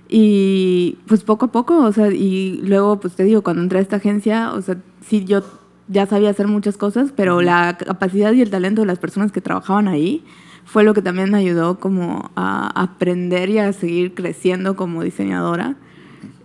[0.10, 3.82] Y pues poco a poco, o sea, y luego pues te digo, cuando entré a
[3.82, 5.44] esta agencia, o sea, sí yo
[5.90, 9.42] ya sabía hacer muchas cosas, pero la capacidad y el talento de las personas que
[9.42, 10.24] trabajaban ahí
[10.68, 15.76] fue lo que también me ayudó como a aprender y a seguir creciendo como diseñadora.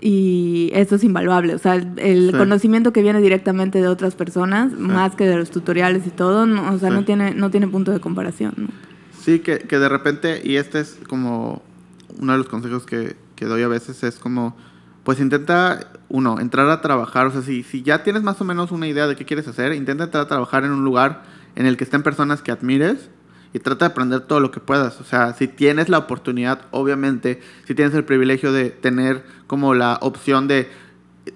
[0.01, 2.37] Y eso es invaluable, o sea, el, el Sí.
[2.37, 6.73] conocimiento que viene directamente de otras personas, más que de los tutoriales y todo, no,
[6.73, 6.95] o sea, Sí.
[6.95, 8.55] no, tiene, no tiene punto de comparación.
[8.57, 8.69] ¿no?
[9.21, 11.63] Sí, que, que de repente, y este es como
[12.21, 14.57] uno de los consejos que, que doy a veces, es como,
[15.05, 18.73] pues intenta, uno, entrar a trabajar, o sea, si, si ya tienes más o menos
[18.73, 21.23] una idea de qué quieres hacer, intenta entrar a trabajar en un lugar
[21.55, 23.09] en el que estén personas que admires
[23.53, 25.01] y trata de aprender todo lo que puedas.
[25.01, 29.99] O sea, si tienes la oportunidad, obviamente, si tienes el privilegio de tener como la
[30.01, 30.71] opción de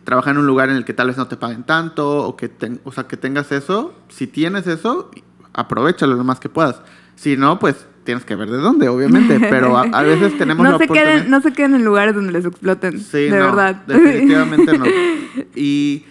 [0.04, 2.48] trabajar en un lugar en el que tal vez no te paguen tanto o que,
[2.48, 5.10] ten- o sea, que tengas eso, si tienes eso,
[5.52, 6.80] aprovechalo lo más que puedas.
[7.14, 10.72] Si no, pues tienes que ver de dónde, obviamente, pero a, a veces tenemos no
[10.72, 11.14] la se, oportunidad.
[11.18, 13.82] queden, no se queden en lugares donde les exploten, Sí, de no, verdad.
[13.86, 14.84] Definitivamente no.
[15.54, 16.04] Y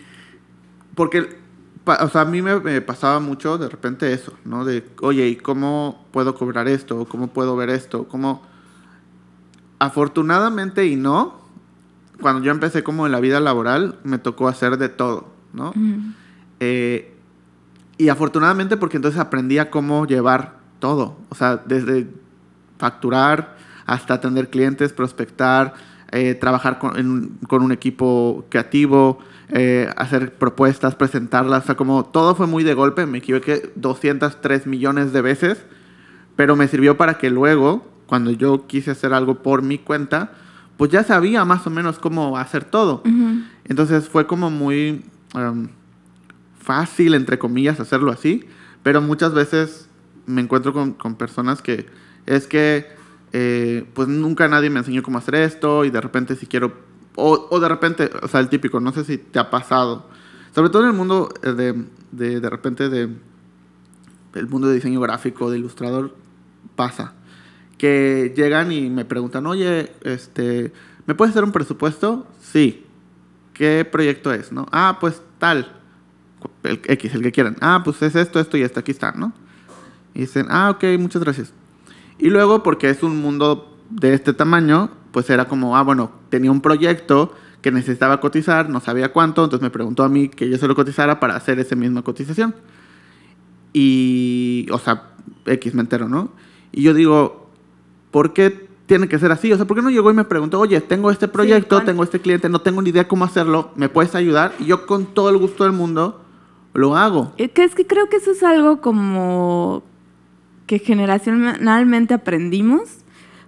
[0.95, 1.37] porque,
[1.85, 4.65] o sea, a mí me, me pasaba mucho de repente eso, ¿no?
[4.65, 7.05] De, oye, ¿y cómo puedo cobrar esto?
[7.05, 8.07] ¿Cómo puedo ver esto?
[8.07, 8.41] ¿Cómo?
[9.79, 11.35] Afortunadamente y no,
[12.21, 15.73] cuando yo empecé como en la vida laboral, me tocó hacer de todo, ¿no?
[15.75, 16.13] Mm.
[16.61, 17.13] Eh,
[17.97, 21.17] y afortunadamente porque entonces aprendí a cómo llevar todo.
[21.29, 22.07] O sea, desde
[22.77, 25.73] facturar hasta atender clientes, prospectar,
[26.11, 29.19] eh, trabajar con, en- con un equipo creativo,
[29.49, 31.63] eh, hacer propuestas, presentarlas.
[31.63, 33.05] O sea, como todo fue muy de golpe.
[33.05, 35.65] Me equivoqué 203 millones de veces.
[36.35, 40.33] Pero me sirvió para que luego, cuando yo quise hacer algo por mi cuenta,
[40.77, 43.01] pues ya sabía más o menos cómo hacer todo.
[43.05, 43.43] Ujú.
[43.65, 45.69] Entonces fue como muy em,
[46.59, 48.45] fácil, entre comillas, hacerlo así,
[48.83, 49.87] pero muchas veces
[50.25, 51.85] me encuentro con, con personas que
[52.25, 52.87] es que
[53.31, 56.73] eh, pues nunca nadie me enseñó cómo hacer esto y de repente si quiero,
[57.15, 60.07] o, o de repente, o sea, el típico, no sé si te ha pasado,
[60.53, 63.09] sobre todo en el mundo eh, de, de, de repente de
[64.35, 66.13] el mundo de diseño gráfico, de ilustrador,
[66.75, 67.13] pasa.
[67.77, 70.71] Que llegan y me preguntan, oye, este,
[71.05, 72.27] ¿me puedes hacer un presupuesto?
[72.39, 72.85] Sí.
[73.53, 74.51] ¿Qué proyecto es?
[74.51, 74.67] ¿No?
[74.71, 75.71] Ah, pues tal.
[76.63, 77.55] El X, el que quieran.
[77.61, 79.33] Ah, pues es esto, esto y esto, aquí está, ¿no?
[80.13, 81.53] Y dicen, ah, ok, muchas gracias.
[82.17, 86.51] Y luego, porque es un mundo de este tamaño, pues era como, ah, bueno, tenía
[86.51, 90.57] un proyecto que necesitaba cotizar, no sabía cuánto, entonces me preguntó a mí que yo
[90.57, 92.53] se lo cotizara para hacer esa misma cotización.
[93.71, 95.11] Y, o sea,
[95.45, 96.31] X me entero, ¿no?
[96.73, 97.49] Y yo digo,
[98.11, 99.53] ¿por qué tiene que ser así?
[99.53, 101.85] O sea, ¿por qué no llegó y me preguntó, oye, tengo este proyecto, ¿cuál?
[101.85, 104.53] tengo este cliente, no tengo ni idea cómo hacerlo, ¿me puedes ayudar?
[104.59, 106.25] Y yo con todo el gusto del mundo
[106.73, 107.31] lo hago.
[107.37, 109.81] Eh, Que es que creo que eso es algo como
[110.67, 113.04] que generacionalmente aprendimos,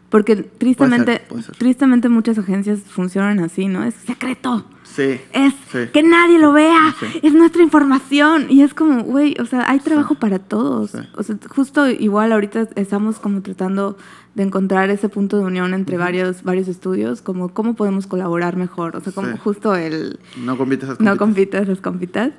[0.10, 1.56] porque tristemente, puede ser.
[1.58, 3.84] tristemente muchas agencias funcionan así, ¿no?
[3.84, 4.66] Es secreto.
[4.84, 5.20] Sí.
[5.34, 5.80] Es sí.
[5.94, 7.06] que nadie lo vea, Sí.
[7.22, 8.46] es nuestra información.
[8.50, 10.96] Y es como, güey, o sea, hay trabajo para todos.
[11.16, 13.98] O sea, justo igual ahorita estamos como tratando
[14.34, 18.96] de encontrar ese punto de unión entre varios, varios estudios, como cómo podemos colaborar mejor.
[18.96, 21.60] O sea, como justo el, No compites esas no compites.
[21.62, 22.32] compitas, es compitas.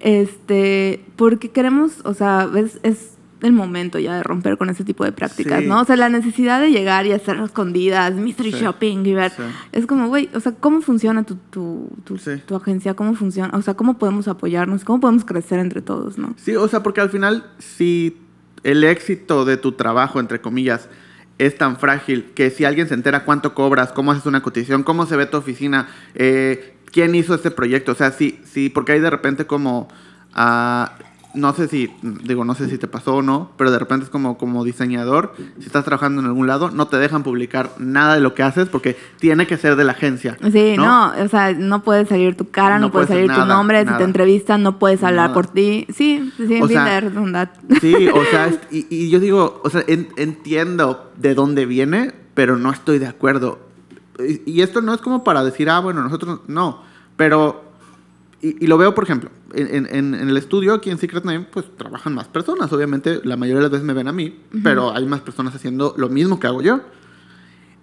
[0.00, 5.04] Este, porque queremos, o sea, es, es el momento ya de romper con ese tipo
[5.04, 5.66] de prácticas, Sí.
[5.66, 5.80] ¿no?
[5.80, 8.60] O sea, la necesidad de llegar y hacerlo escondidas, mystery Sí.
[8.60, 9.30] shopping y ver.
[9.32, 9.42] Sí.
[9.72, 12.94] Es como, güey, o sea, ¿cómo funciona tu, tu, tu, tu agencia?
[12.94, 13.56] ¿Cómo funciona?
[13.56, 14.84] O sea, ¿cómo podemos apoyarnos?
[14.84, 16.34] ¿Cómo podemos crecer entre todos, no?
[16.36, 18.16] Sí, o sea, porque al final, si
[18.64, 20.88] el éxito de tu trabajo, entre comillas,
[21.38, 25.06] es tan frágil que si alguien se entera cuánto cobras, cómo haces una cotización, cómo
[25.06, 29.00] se ve tu oficina, eh, quién hizo este proyecto, o sea, sí, sí, porque hay
[29.00, 29.86] de repente como,
[30.34, 30.94] ah,
[31.34, 31.90] no sé si,
[32.24, 35.34] digo, no sé si te pasó o no, pero de repente es como, como diseñador,
[35.58, 38.68] si estás trabajando en algún lado, no te dejan publicar nada de lo que haces
[38.68, 40.36] porque tiene que ser de la agencia.
[40.50, 43.44] Sí, no, o sea, no puede salir tu cara, no, No puede salir tu nada,
[43.44, 45.34] nombre, si te entrevistan no puedes hablar Nada.
[45.34, 45.86] por ti.
[45.94, 47.52] Sí, sí, O sea, redundar.
[47.80, 52.12] Sí, o sea, es- y, y yo digo, o sea, en- entiendo de dónde viene,
[52.34, 53.60] pero no estoy de acuerdo.
[54.18, 56.82] Y, y esto no es como para decir, ah, bueno, nosotros no,
[57.16, 57.67] pero,
[58.40, 61.46] y, y lo veo, por ejemplo, en, en- en el estudio aquí en Secret Name,
[61.50, 64.94] pues trabajan más personas, obviamente, la mayoría de las veces me ven a mí, pero
[64.94, 66.80] hay más personas haciendo lo mismo que hago yo.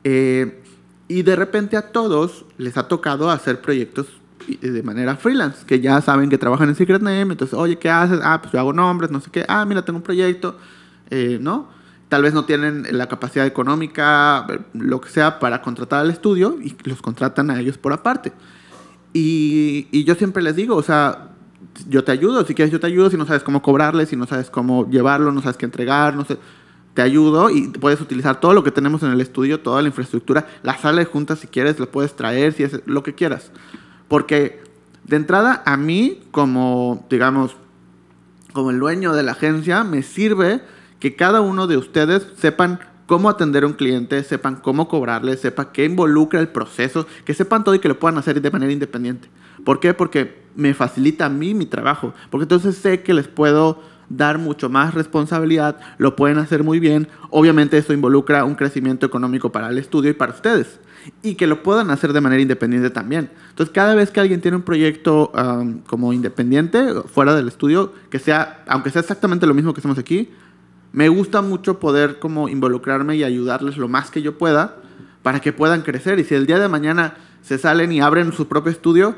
[0.03, 0.61] Eh,
[1.07, 4.07] y de repente a todos les ha tocado hacer proyectos
[4.47, 7.89] y- de manera freelance, que ya saben que trabajan en Secret Name, entonces, oye, ¿qué
[7.89, 8.19] haces?
[8.23, 9.45] Ah, pues yo hago nombres, no sé qué.
[9.47, 10.57] Ah, mira, tengo un proyecto,
[11.09, 11.67] eh, ¿no?
[12.09, 16.57] Tal vez no tienen la capacidad económica, eh, lo que sea, para contratar al estudio
[16.61, 18.31] y los contratan a ellos por aparte.
[19.17, 21.29] Y, yo siempre les digo, o sea,
[21.87, 24.27] yo te ayudo, si quieres yo te ayudo, si no sabes cómo cobrarle, si no
[24.27, 26.37] sabes cómo llevarlo, no sabes qué entregar, no sé,
[26.93, 30.47] te ayudo y puedes utilizar todo lo que tenemos en el estudio, toda la infraestructura,
[30.63, 33.53] la sala de juntas si quieres, la puedes traer, si es lo que quieras.
[34.09, 34.61] Porque
[35.05, 37.55] de entrada a mí, como, digamos,
[38.51, 40.61] como el dueño de la agencia, me sirve
[40.99, 45.69] que cada uno de ustedes sepan cómo atender a un cliente, sepan cómo cobrarle, sepan
[45.73, 49.29] qué involucra el proceso, que sepan todo y que lo puedan hacer de manera independiente.
[49.63, 49.93] ¿Por qué?
[49.93, 52.13] Porque me facilita a mí mi trabajo.
[52.29, 57.07] Porque entonces sé que les puedo dar mucho más responsabilidad, lo pueden hacer muy bien.
[57.29, 60.79] Obviamente eso involucra un crecimiento económico para el estudio y para ustedes.
[61.21, 63.29] Y que lo puedan hacer de manera independiente también.
[63.49, 68.19] Entonces cada vez que alguien tiene un proyecto um, como independiente, fuera del estudio, que
[68.19, 70.29] sea, aunque sea exactamente lo mismo que hacemos aquí,
[70.95, 74.77] me gusta mucho poder como involucrarme y ayudarles lo más que yo pueda
[75.23, 76.19] para que puedan crecer.
[76.19, 79.15] Y si el día de mañana se salen y abren su propio estudio,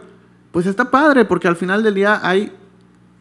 [0.51, 2.51] pues está padre, porque al final del día hay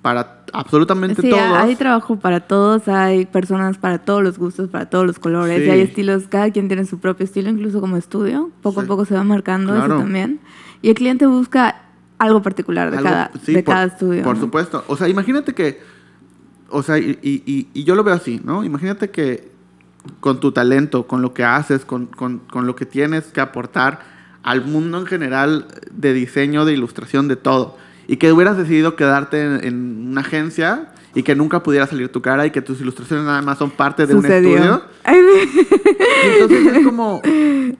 [0.01, 1.42] para absolutamente Sí, todos.
[1.42, 5.66] hay trabajo para todos, hay personas para todos los gustos, para todos los colores, Sí.
[5.66, 8.87] y hay estilos, cada quien tiene su propio estilo, incluso como estudio, poco Sí.
[8.87, 9.95] a poco se va marcando Claro.
[9.97, 10.40] eso también.
[10.81, 11.83] Y el cliente busca
[12.19, 14.23] algo particular de, Algo- cada, de por, cada estudio.
[14.23, 14.40] Por ¿no?
[14.40, 14.83] supuesto.
[14.87, 15.81] O sea, imagínate que.
[16.68, 18.64] O sea, y, y- y- yo lo veo así, ¿no?
[18.64, 19.50] Imagínate que
[20.20, 24.00] con tu talento, con lo que haces, con, con- con lo que tienes que aportar
[24.42, 27.76] al mundo en general de diseño, de ilustración, de todo.
[28.09, 32.20] Y que hubieras decidido quedarte en, en una agencia y que nunca pudiera salir tu
[32.22, 34.50] cara y que tus ilustraciones nada más son parte de un Sucedió.
[34.57, 34.83] estudio.
[35.02, 35.18] Ay,
[36.24, 37.22] Y entonces es como,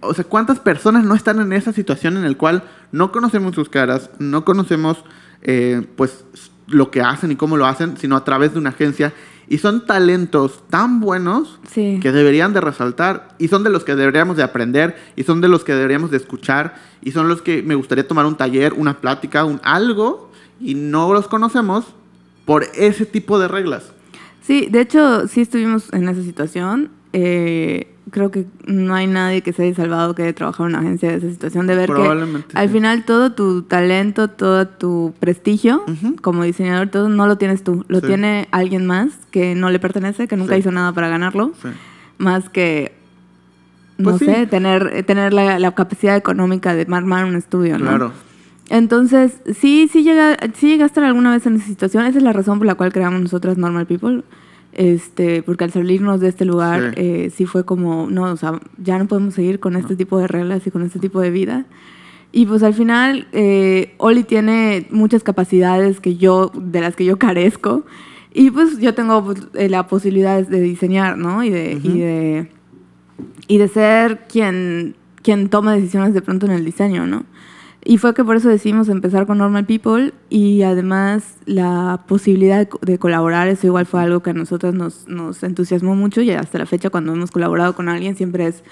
[0.01, 3.69] o sea, ¿cuántas personas no están en esa situación en el cual no conocemos sus
[3.69, 5.05] caras, no conocemos,
[5.43, 6.25] eh, pues,
[6.67, 9.13] lo que hacen y cómo lo hacen, sino a través de una agencia
[9.49, 12.01] Y son talentos tan buenos Sí.
[12.03, 13.29] que deberían de resaltar.
[13.39, 14.97] Y son de los que deberíamos de aprender.
[15.15, 16.75] Y son de los que deberíamos de escuchar.
[17.01, 20.33] Y son los que me gustaría tomar un taller, una plática, un algo.
[20.61, 21.85] Y no los conocemos
[22.45, 23.93] por ese tipo de reglas.
[24.43, 26.91] Sí, de hecho, sí estuvimos en esa situación.
[27.13, 30.81] Eh, creo que no hay nadie que se haya salvado que haya trabajado en una
[30.85, 32.03] agencia de esa situación, de ver que
[32.55, 32.73] al sí.
[32.73, 35.83] final todo tu talento, todo tu prestigio
[36.23, 38.07] como diseñador, todo no lo tienes tú, lo Sí.
[38.07, 40.61] tiene alguien más que no le pertenece, que nunca Sí.
[40.61, 41.53] hizo nada para ganarlo,
[42.19, 42.93] más que,
[43.99, 47.87] no Pues sé, tener, tener la, la capacidad económica de armar un estudio, ¿no?
[47.87, 48.13] Claro.
[48.69, 52.05] Entonces, sí, sí, llega, sí llegaste alguna vez en esa situación.
[52.05, 54.25] Esa es la razón por la cual creamos nosotras Normal People.
[54.79, 57.01] Este, porque al salirnos de este lugar, Sí.
[57.03, 60.27] eh, sí fue como, no, o sea, ya no podemos seguir con este tipo de
[60.29, 61.65] reglas y con este tipo de vida.
[62.31, 67.19] Y pues al final, eh, Oli tiene muchas capacidades que yo, de las que yo
[67.19, 67.85] carezco.
[68.35, 71.43] Y pues yo tengo pues, eh, la posibilidad de diseñar, ¿no?
[71.43, 71.99] Y de, y Ujú.
[71.99, 72.51] de,
[73.49, 77.25] y de ser quien, quien toma decisiones de pronto en el diseño, ¿no?
[77.89, 82.69] Y fue que por eso decidimos empezar con Normal People y además la posibilidad de,
[82.69, 86.33] co- de colaborar, eso igual fue algo que a nosotros nos, nos entusiasmó mucho y
[86.33, 88.65] hasta la fecha cuando hemos colaborado con alguien siempre es,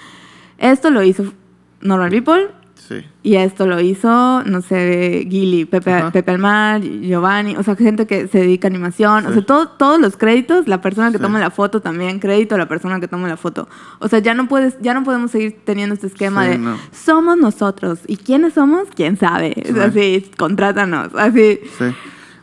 [0.57, 1.31] esto lo hizo
[1.79, 2.47] Normal People
[2.87, 3.03] Sí.
[3.23, 6.11] y esto lo hizo, no sé, Gili, Pepe, Ajá.
[6.11, 9.33] Pepe Almar, Giovanni, o sea, gente que se dedica a animación, o Sí.
[9.35, 11.23] sea, todo, todos los créditos, la persona que Sí.
[11.23, 13.67] toma la foto también, crédito a la persona que toma la foto.
[13.99, 16.77] O sea, ya no puedes, ya no podemos seguir teniendo este esquema de no.
[16.91, 17.99] somos nosotros.
[18.07, 18.87] ¿Y quiénes somos?
[18.95, 19.53] ¿Quién sabe?
[19.57, 19.79] Es Sí.
[19.79, 21.59] así, contrátanos, así.
[21.79, 21.85] Sí.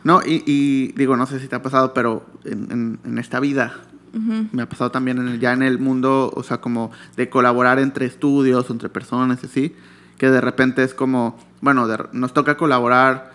[0.03, 3.39] No, y, y digo, no sé si te ha pasado, pero en, en- en esta
[3.39, 3.73] vida
[4.51, 7.79] me ha pasado también en el- ya en el mundo, o sea, como de colaborar
[7.79, 9.73] entre estudios, entre personas, así,
[10.23, 13.33] que de repente es como, bueno, de- nos toca colaborar,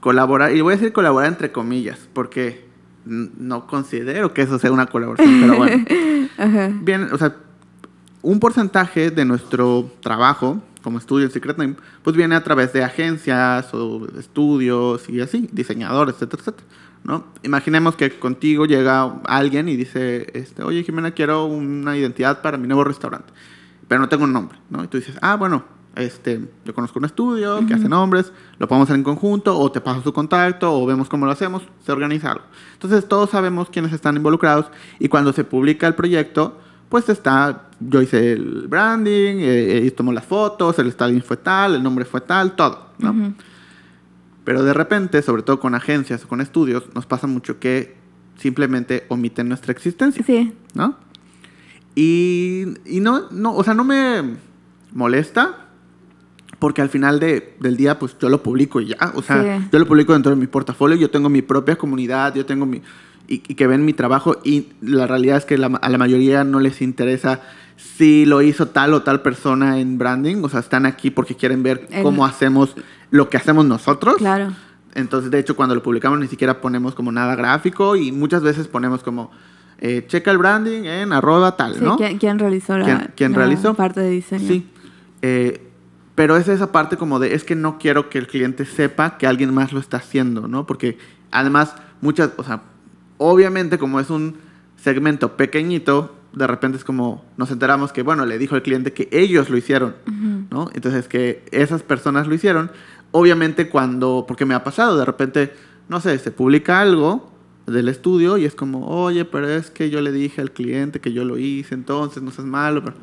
[0.00, 2.66] colaborar, y voy a decir colaborar entre comillas, porque
[3.04, 5.84] no considero que eso sea una colaboración, pero bueno.
[6.38, 6.70] Ajá.
[6.80, 7.36] Bien, o sea,
[8.22, 12.82] un porcentaje de nuestro trabajo como estudio en Secret Name, pues viene a través de
[12.82, 16.66] agencias o estudios y así, diseñadores, etcétera, etcétera.
[17.04, 17.26] ¿no?
[17.42, 22.66] Imaginemos que contigo llega alguien y dice, este, oye Jimena, quiero una identidad para mi
[22.66, 23.30] nuevo restaurante,
[23.88, 24.82] pero no tengo un nombre, ¿no?
[24.82, 25.64] Y tú dices, ah, bueno,
[25.96, 29.80] este, yo conozco un estudio que hace nombres, lo podemos hacer en conjunto, o te
[29.80, 32.44] paso su contacto, o vemos cómo lo hacemos, se organiza algo.
[32.72, 34.66] Entonces todos sabemos quiénes están involucrados
[34.98, 40.12] y cuando se publica el proyecto, pues está, yo hice el branding, eh, eh, tomo
[40.12, 43.10] las fotos, el styling fue tal, el nombre fue tal, todo, ¿no?
[43.10, 43.34] Ujú.
[44.44, 47.96] Pero de repente, sobre todo con agencias o con estudios, nos pasa mucho que
[48.36, 50.96] simplemente omiten nuestra existencia, Sí, ¿no?
[51.94, 54.36] Y, y no, no, o sea, no me
[54.92, 55.63] molesta
[56.64, 59.66] porque al final de- del día, pues yo lo publico y ya, o sea, Sí.
[59.70, 62.80] yo lo publico dentro de mi portafolio, yo tengo mi propia comunidad, yo tengo mi...
[63.28, 66.42] Y, y que ven mi trabajo y la realidad es que la- a la mayoría
[66.42, 67.42] no les interesa
[67.76, 71.62] si lo hizo tal o tal persona en branding, o sea, están aquí porque quieren
[71.62, 72.74] ver El- cómo hacemos
[73.10, 74.16] lo que hacemos nosotros.
[74.16, 74.48] claro.
[74.94, 78.68] Entonces, de hecho, cuando lo publicamos ni siquiera ponemos como nada gráfico y muchas veces
[78.68, 79.30] ponemos como,
[79.80, 81.98] eh, checa el branding en arroba tal, Sí, ¿no?
[81.98, 83.74] ¿quién, quién realizó la, ¿Quién- quién la realizó?
[83.74, 84.48] parte de diseño?
[84.48, 84.66] Sí.
[85.20, 85.60] Eh,
[86.14, 89.26] pero es esa parte como de, es que no quiero que el cliente sepa que
[89.26, 90.66] alguien más lo está haciendo, ¿no?
[90.66, 90.98] Porque
[91.30, 92.62] además, muchas, o sea,
[93.18, 94.36] obviamente como es un
[94.76, 99.08] segmento pequeñito, de repente es como, nos enteramos que, bueno, le dijo el cliente que
[99.12, 99.94] ellos lo hicieron,
[100.50, 100.68] ¿no?
[100.74, 102.70] Entonces, que esas personas lo hicieron.
[103.12, 105.52] Obviamente cuando, porque me ha pasado, de repente,
[105.88, 107.30] no sé, se publica algo
[107.66, 111.12] del estudio y es como, oye, pero es que yo le dije al cliente que
[111.12, 112.82] yo lo hice, entonces no seas malo.
[112.84, 112.96] pero-".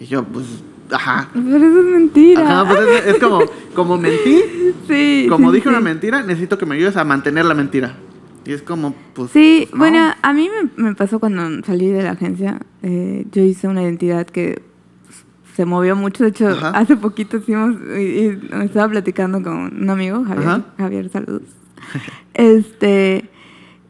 [0.00, 0.46] Y yo, pues,
[0.92, 1.28] ajá.
[1.32, 2.42] Pero eso es mentira.
[2.60, 3.40] Ajá, pues es, es como,
[3.74, 4.42] como mentí,
[4.88, 5.26] sí.
[5.28, 5.68] como sí, dije sí.
[5.70, 7.96] una mentira, necesito que me ayudes a mantener la mentira.
[8.44, 9.30] Y es como, pues.
[9.32, 9.78] Sí, pues, no.
[9.78, 12.60] bueno, a mí me, me pasó cuando salí de la agencia.
[12.82, 14.62] eh, yo hice una identidad que
[15.54, 16.24] se movió mucho.
[16.24, 16.70] De hecho, Ajá.
[16.70, 17.76] hace poquito hicimos.
[17.98, 20.48] Y, y estaba platicando con un amigo, Javier.
[20.48, 20.62] Ajá.
[20.78, 21.42] Javier, saludos.
[22.34, 23.28] este.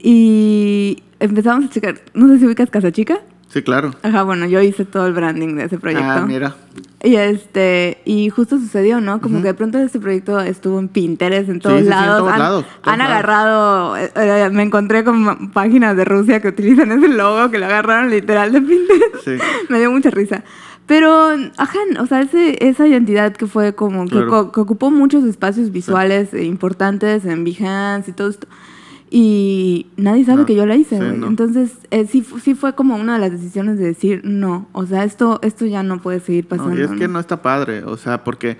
[0.00, 2.00] Y empezamos a checar.
[2.14, 3.20] No sé si ubicas Casa Chica.
[3.48, 3.92] Sí, claro.
[4.02, 6.04] Ajá, bueno, yo hice todo el branding de ese proyecto.
[6.06, 6.54] Ah, mira.
[7.02, 9.20] Y este, y justo sucedió, ¿no?
[9.20, 12.18] Como que de pronto este proyecto estuvo en Pinterest en todos sí, sí, en lados.
[12.18, 13.12] todos han, lados, todos han lados.
[13.12, 17.66] agarrado, eh, eh, me encontré con páginas de Rusia que utilizan ese logo, que lo
[17.66, 19.24] agarraron literal de Pinterest.
[19.24, 19.36] Sí.
[19.70, 20.42] me dio mucha risa.
[20.86, 24.28] Pero, ajá, o sea, ese, esa identidad que fue como, que, Claro.
[24.28, 28.46] co- que ocupó muchos espacios visuales eh, importantes en Behance y todo esto.
[29.10, 31.18] Y nadie sabe No, que yo la hice, sí, güey.
[31.18, 31.28] no.
[31.28, 35.04] Entonces, eh, sí, sí fue como una de las decisiones de decir, no, o sea,
[35.04, 36.74] esto, esto ya no puede seguir pasando.
[36.74, 37.18] No, y es que ¿no?
[37.18, 38.58] está padre, o sea, porque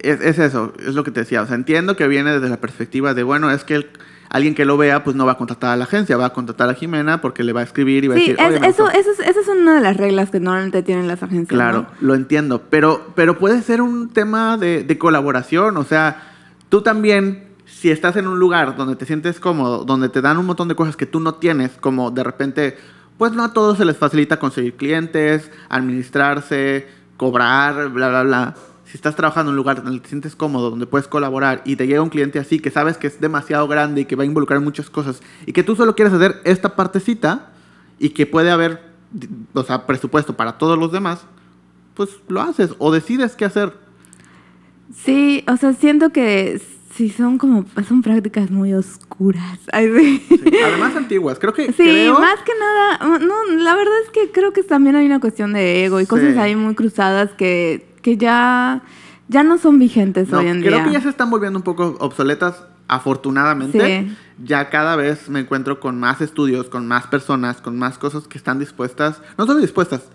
[0.00, 2.58] es, es eso, es lo que te decía, o sea, entiendo que viene desde la
[2.60, 3.86] perspectiva de, bueno, es que el-
[4.30, 6.68] alguien que lo vea, pues no va a contratar a la agencia, va a contratar
[6.68, 8.66] a Jimena porque le va a escribir y va a Sí, decir, es- "Oye, me
[8.66, 8.98] eso, gustó".
[8.98, 11.48] eso, es, esa es una de las reglas que normalmente tienen las agencias.
[11.48, 16.22] Claro, lo entiendo, pero, pero puede ser un tema de, de colaboración, o sea,
[16.68, 17.44] tú también,
[17.78, 20.74] si estás en un lugar donde te sientes cómodo, donde te dan un montón de
[20.74, 22.76] cosas que tú no tienes, como de repente,
[23.18, 28.54] pues no a todos se les facilita conseguir clientes, administrarse, cobrar, bla, bla, bla.
[28.84, 31.86] Si estás trabajando en un lugar donde te sientes cómodo, donde puedes colaborar y te
[31.86, 34.60] llega un cliente así que sabes que es demasiado grande y que va a involucrar
[34.60, 37.52] muchas cosas y que tú solo quieres hacer esta partecita
[38.00, 38.82] y que puede haber,
[39.52, 41.20] o sea, presupuesto para todos los demás,
[41.94, 43.72] pues lo haces o decides qué hacer.
[44.92, 46.60] Sí, o sea, siento que
[46.94, 49.58] sí son como, son prácticas muy oscuras.
[49.72, 50.26] Ay, sí.
[50.28, 54.30] Sí, Además antiguas, creo que Sí, creo, más que nada, no, la verdad es que
[54.30, 56.08] creo que también hay una cuestión de ego y Sí.
[56.08, 58.82] cosas ahí muy cruzadas que, que ya,
[59.28, 60.84] ya no son vigentes no, hoy en creo día.
[60.84, 64.06] que ya se están volviendo un poco obsoletas, afortunadamente.
[64.08, 64.16] Sí.
[64.44, 68.38] Ya cada vez me encuentro con más estudios, con más personas, con más cosas que
[68.38, 70.08] están dispuestas, no solo dispuestas,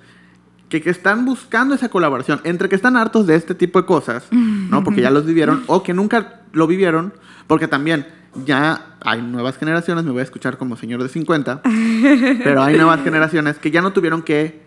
[0.74, 4.26] que, que están buscando esa colaboración, entre que están hartos de este tipo de cosas,
[4.32, 4.84] ¿no?
[4.84, 7.13] Porque ya los vivieron, o que nunca lo vivieron,
[7.45, 8.07] porque también
[8.43, 11.61] ya hay nuevas generaciones, me voy a escuchar como señor de 50,
[12.43, 14.63] pero hay nuevas generaciones que ya no tuvieron que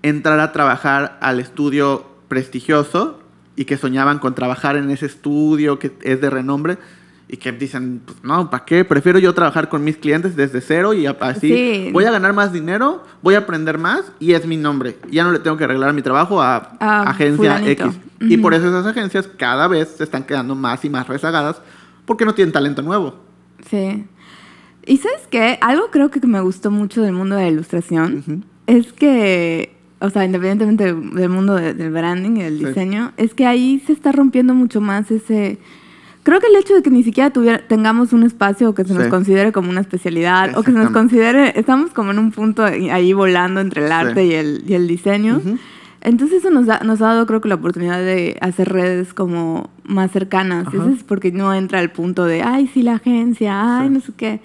[0.00, 3.22] entrar a trabajar al estudio prestigioso
[3.54, 6.78] y que soñaban con trabajar en ese estudio que es de renombre
[7.28, 8.84] y que dicen, pues, no, ¿para qué?
[8.84, 11.90] Prefiero yo trabajar con mis clientes desde cero y así Sí.
[11.92, 14.96] voy a ganar más dinero, voy a aprender más y es mi nombre.
[15.10, 17.84] Ya no le tengo que arreglar mi trabajo a A agencia fulanito.
[17.86, 17.98] X.
[18.20, 21.62] Y por eso esas agencias cada vez se están quedando más y más rezagadas
[22.04, 23.16] porque no tienen talento nuevo.
[23.70, 24.04] Sí.
[24.84, 28.92] Y sabes qué, algo creo que me gustó mucho del mundo de la ilustración es
[28.92, 32.64] que, o sea, independientemente del mundo de- del branding y del Sí.
[32.66, 35.58] diseño, es que ahí se está rompiendo mucho más ese...
[36.24, 38.94] Creo que el hecho de que ni siquiera tuviera, tengamos un espacio o que se
[38.94, 39.10] nos Sí.
[39.10, 43.12] considere como una especialidad o que se nos considere, estamos como en un punto ahí
[43.12, 43.92] volando entre el Sí.
[43.92, 45.38] arte y el, y el diseño.
[45.38, 45.58] Ujú.
[46.00, 49.70] Entonces eso nos, da- nos ha dado creo que la oportunidad de hacer redes como
[49.84, 50.68] más cercanas.
[50.68, 50.76] Ajá.
[50.76, 53.94] Eso es porque no entra el punto de, ay, sí, la agencia, ay, Sí.
[53.94, 54.40] no sé qué.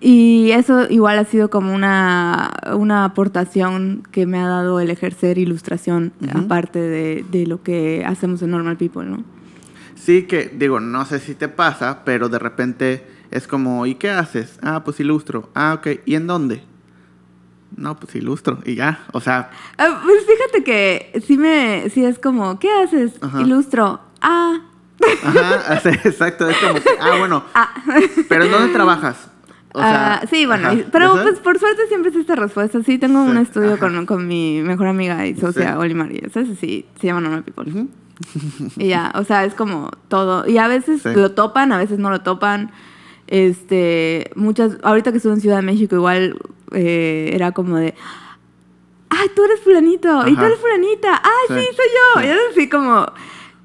[0.00, 5.38] Y eso igual ha sido como una, una aportación que me ha dado el ejercer
[5.38, 6.38] ilustración, Ujú.
[6.38, 9.24] aparte de, de lo que hacemos en Normal People, ¿no?
[10.00, 14.10] Sí que, digo, no sé si te pasa, pero de repente es como, ¿y qué
[14.10, 14.58] haces?
[14.62, 15.50] Ah, pues ilustro.
[15.54, 16.00] Ah, ok.
[16.06, 16.62] ¿Y en dónde?
[17.76, 18.58] No, pues ilustro.
[18.64, 23.12] Y ya, o sea, Ah, pues fíjate que sí, me, sí es como, ¿qué haces?
[23.20, 23.42] Ajá.
[23.42, 24.00] Ilustro.
[24.20, 24.60] Ah,
[25.22, 26.48] ajá, exacto.
[26.48, 27.74] Es como, que, ah, bueno, ah.
[28.28, 29.28] pero ¿en dónde trabajas?
[29.74, 32.82] O sea, Ah, sí, bueno, ajá, y- pero pues por suerte siempre es esta respuesta.
[32.82, 35.78] Sí, tengo un estudio con, con mi mejor amiga y socia, Sí.
[35.78, 36.58] Oli María, ¿sabes?
[36.58, 37.70] Sí, se llama Normal People.
[37.70, 37.88] Ujú.
[38.76, 40.48] Y ya, o sea, es como todo.
[40.48, 41.10] Y a veces Sí.
[41.14, 42.70] lo topan, a veces no lo topan.
[43.26, 46.38] Este, muchas, ahorita que estuve en Ciudad de México, igual
[46.72, 47.94] eh, era como de,
[49.10, 52.26] ay, tú eres fulanito, y tú eres fulanita, ay, sí, soy yo.
[52.26, 53.06] Y así como,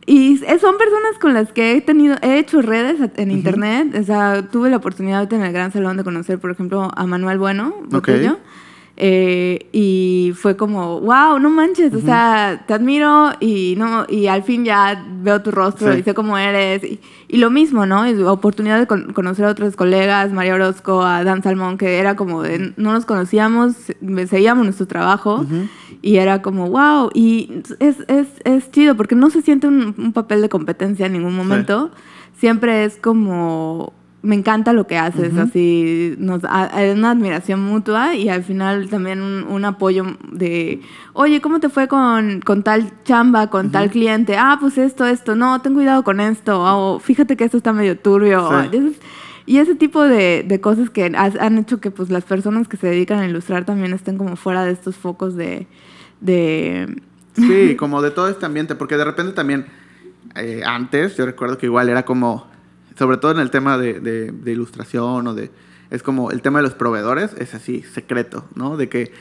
[0.06, 3.96] y son personas con las que he tenido, he hecho redes en internet.
[4.00, 7.38] O sea, tuve la oportunidad en el Gran Salón de conocer, por ejemplo, a Manuel
[7.38, 8.40] Bueno, Botello.
[8.96, 14.44] Eh, y fue como, wow, no manches, o sea, te admiro y no y al
[14.44, 16.00] fin ya veo tu rostro Sí.
[16.00, 16.84] y sé cómo eres.
[16.84, 18.08] Y, y lo mismo, ¿no?
[18.08, 22.16] Y oportunidad de con- conocer a otros colegas, María Orozco, a Dan Salmón, que era
[22.16, 25.68] como de, no nos conocíamos, se- seguíamos nuestro trabajo Ujú.
[26.04, 30.14] y era como, wow, y es, es, es chido porque no se siente un, un
[30.14, 31.90] papel de competencia en ningún momento.
[32.38, 33.92] Siempre es como,
[34.24, 39.22] me encanta lo que haces, así, nos, hay una admiración mutua y al final también
[39.22, 44.38] un, un apoyo de, oye, ¿cómo te fue con, con tal chamba, con tal cliente?
[44.38, 48.00] Ah, pues esto, esto, no, ten cuidado con esto, o fíjate que esto está medio
[48.00, 48.48] turbio.
[48.50, 48.56] Sí.
[48.72, 49.02] Entonces,
[49.46, 52.78] y ese tipo de, de cosas que has- han hecho que pues las personas que
[52.78, 55.68] se dedican a ilustrar también estén como fuera de estos focos de...
[56.22, 57.02] de
[57.36, 59.66] Sí, como de todo este ambiente, porque de repente también,
[60.36, 62.48] eh, antes, yo recuerdo que igual era como,
[62.98, 65.52] sobre todo en el tema de, de- de ilustración o de,
[65.90, 68.78] es como el tema de los proveedores, es así, secreto, ¿no?
[68.78, 69.12] De que,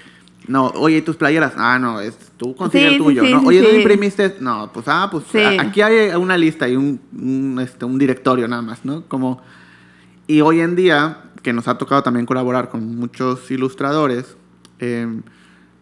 [0.49, 1.53] no, oye, ¿y tus playeras?
[1.57, 3.41] Ah, no, es, tú consigues Sí, el tuyo, sí, ¿no?
[3.41, 3.83] sí, Oye, ¿dónde sí.
[3.83, 4.37] imprimiste?
[4.41, 8.49] No, pues, ah, pues, a- aquí hay una lista y un, un, este, un directorio
[8.49, 9.03] nada más, ¿no?
[9.07, 9.41] Como,
[10.27, 14.37] y hoy en día, que nos ha tocado también colaborar con muchos ilustradores,
[14.79, 15.23] em,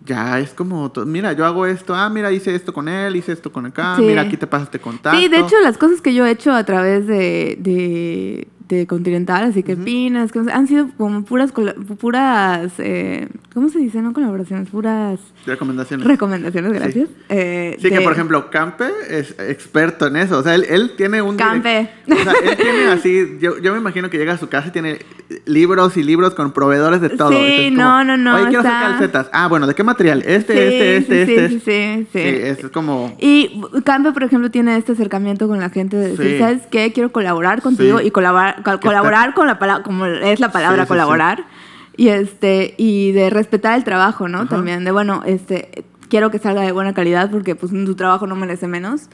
[0.05, 3.53] ya es como, mira, yo hago esto, ah, mira, hice esto con él, hice esto
[3.53, 4.03] con acá, Sí.
[4.03, 5.19] mira, aquí te pasa este contacto.
[5.19, 9.45] Sí, de hecho las cosas que yo he hecho a través de, de, de Continental,
[9.45, 11.53] así que Pinas, que han sido como puras,
[11.99, 14.03] puras eh, ¿cómo se dice?
[14.03, 15.21] No colaboraciones, puras...
[15.47, 16.07] Recomendaciones.
[16.07, 17.09] Recomendaciones, gracias.
[17.09, 20.93] Sí, eh, sí que por ejemplo, Campe es experto en eso, o sea, él, él
[20.97, 21.37] tiene un...
[21.37, 21.91] Campe.
[22.11, 24.71] O sea, él tiene así, yo, yo, me imagino que llega a su casa y
[24.71, 24.99] tiene
[25.47, 27.31] libros y libros con proveedores de todo.
[27.31, 28.37] Sí, no, no, no.
[28.37, 29.31] Oye, quiero hacer calcetas.
[29.33, 30.23] Ah, bueno, ¿de qué material?
[30.27, 31.49] Este, este, este, sí, este.
[31.49, 32.19] Sí, sí, sí.
[32.21, 33.15] Sí, es como...
[33.19, 36.93] Y Campe, por ejemplo, tiene este acercamiento con la gente de decir, ¿sabes qué?
[36.93, 41.45] Quiero colaborar contigo y colaborar, colaborar con la palabra, como es la palabra colaborar.
[41.97, 44.47] Y este, y de respetar el trabajo, ¿no?
[44.47, 48.37] También, de bueno, este, quiero que salga de buena calidad porque pues tu trabajo no
[48.37, 49.09] merece menos.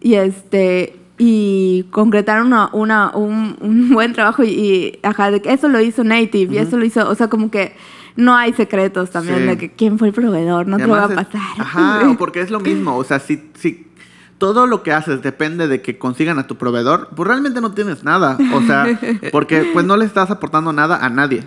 [0.00, 5.68] Y este, y concretar una, una, un, un buen trabajo y, ajá, de que eso
[5.68, 7.74] lo hizo Native y eso lo hizo, o sea, como que
[8.16, 11.40] no hay secretos también de que quién fue el proveedor, no te va a pasar.
[11.58, 13.86] ajá, porque es lo mismo, o sea, si, si
[14.38, 18.04] todo lo que haces depende de que consigan a tu proveedor, pues realmente no tienes
[18.04, 18.36] nada.
[18.52, 18.86] O sea,
[19.32, 21.46] porque pues no le estás aportando nada a nadie.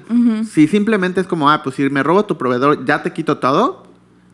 [0.50, 3.84] Si simplemente es como, ah, pues si me robo tu proveedor, ya te quito todo,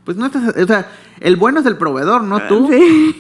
[0.04, 2.70] pues no estás, o sea, el bueno es el proveedor, no tú.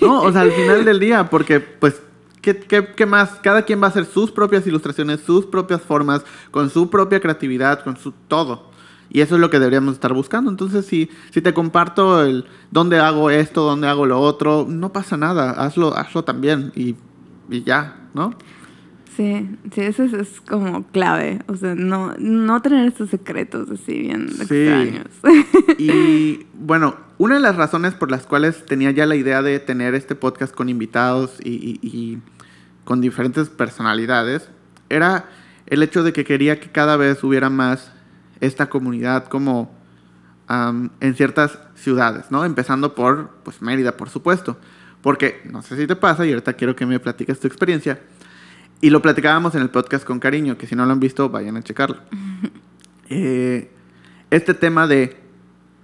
[0.01, 0.21] ¿no?
[0.21, 2.01] O sea, al final del día, porque pues
[2.43, 3.39] ¿Qué, ¿Qué, qué, más?
[3.41, 7.81] Cada quien va a hacer sus propias ilustraciones, sus propias formas, con su propia creatividad,
[7.86, 8.69] con su todo.
[9.09, 10.49] Y eso es lo que deberíamos estar buscando.
[10.49, 15.17] Entonces, si, si te comparto el dónde hago esto, dónde hago lo otro, no pasa
[15.17, 15.51] nada.
[15.51, 16.95] Hazlo, hazlo también y,
[17.49, 18.33] y ya, ¿no?
[19.15, 21.39] Sí, sí, eso es, como clave.
[21.47, 25.07] O sea, no, no tener estos secretos así bien extraños.
[25.77, 29.93] Y bueno, una de las razones por las cuales tenía ya la idea de tener
[29.93, 32.19] este podcast con invitados y, y, y
[32.83, 34.49] con diferentes personalidades
[34.89, 35.29] era
[35.67, 37.92] el hecho de que quería que cada vez hubiera más
[38.43, 39.73] esta comunidad como
[40.99, 42.45] en ciertas ciudades, ¿no?
[42.45, 44.57] Empezando por, pues, Mérida, por supuesto.
[45.01, 47.99] Porque, no sé si te pasa, y ahorita quiero que me platiques tu experiencia.
[48.81, 51.57] Y lo platicábamos en el podcast con cariño, que si no lo han visto, vayan
[51.57, 51.97] a checarlo.
[53.09, 53.69] Eh,
[54.31, 55.17] este tema de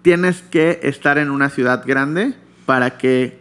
[0.01, 2.33] tienes que estar en una ciudad grande
[2.65, 3.39] para que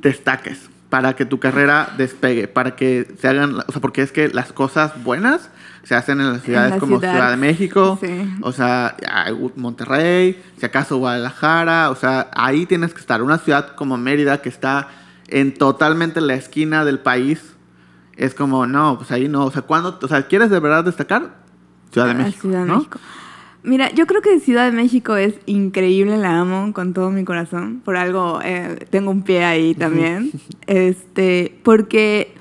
[0.00, 4.28] destaques, para que tu carrera despegue, para que se hagan, o sea, porque es que
[4.28, 5.50] las cosas buenas
[5.86, 7.96] se hacen en las ciudades como Ciudad, de México,
[8.42, 8.96] o sea,
[9.54, 13.22] Monterrey, si acaso Guadalajara, o sea, ahí tienes que estar.
[13.22, 14.88] Una ciudad como Mérida que está
[15.28, 17.54] en totalmente la esquina del país,
[18.16, 21.36] es como, no, pues ahí no, o sea, cuando, o sea, ¿quieres de verdad destacar?
[21.92, 22.40] Ciudad de ah, México.
[22.40, 22.98] Ciudad de México.
[23.62, 27.80] Mira, yo creo que Ciudad de México es increíble, la amo con todo mi corazón.
[27.84, 30.32] Por algo eh, tengo un pie ahí también.
[30.66, 32.34] este, porque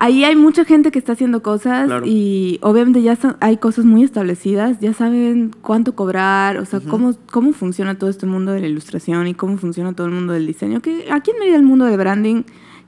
[0.00, 4.80] ahí hay mucha gente que está haciendo cosas y obviamente ya hay cosas muy establecidas,
[4.80, 9.28] ya saben cuánto cobrar, o sea, cómo, cómo funciona todo este mundo de la ilustración
[9.28, 11.98] y cómo funciona todo el mundo del diseño, que aquí en medio del mundo del
[11.98, 12.42] branding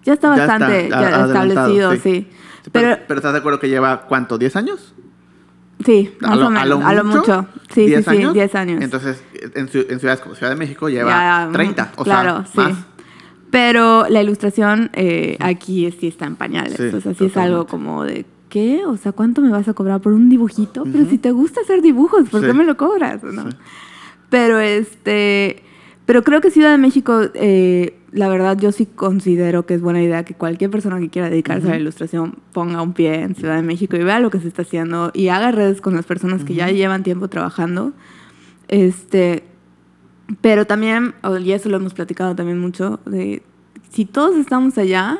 [0.04, 2.26] ya está bastante establecido, sí.
[2.72, 4.38] Pero, pero, ¿estás de acuerdo que lleva cuánto?
[4.38, 4.94] ¿10 años?
[5.84, 6.84] Sí, más o menos.
[6.84, 7.46] A lo, mucho?
[7.74, 8.82] Sí, sí, sí, 10 años.
[8.82, 9.22] Entonces,
[9.54, 11.92] en, ciudades como Ciudad de México lleva 30.
[11.96, 12.74] O claro, sea, sí.
[13.52, 16.80] Pero la ilustración eh, aquí sí está en pañales.
[16.80, 18.82] o sea, sí es algo como de, ¿qué?
[18.86, 20.84] O sea, ¿cuánto me vas a cobrar por un dibujito?
[20.90, 23.22] Pero si te gusta hacer dibujos, ¿por qué me lo cobras?
[23.22, 23.44] ¿no?
[24.30, 25.62] Pero este,
[26.06, 30.02] pero creo que Ciudad de México, eh, la verdad, yo sí considero que es buena
[30.02, 33.56] idea que cualquier persona que quiera dedicarse a la ilustración ponga un pie en Ciudad
[33.56, 36.42] de México y vea lo que se está haciendo y haga redes con las personas
[36.42, 37.92] que ya llevan tiempo trabajando.
[38.68, 39.44] Este,
[40.40, 41.14] pero también,
[41.44, 43.42] y eso lo hemos platicado también mucho, de
[43.90, 45.18] si todos estamos allá,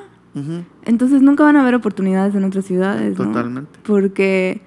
[0.87, 3.17] entonces nunca van a haber oportunidades en otras ciudades.
[3.17, 3.79] Totalmente.
[3.83, 4.63] Porque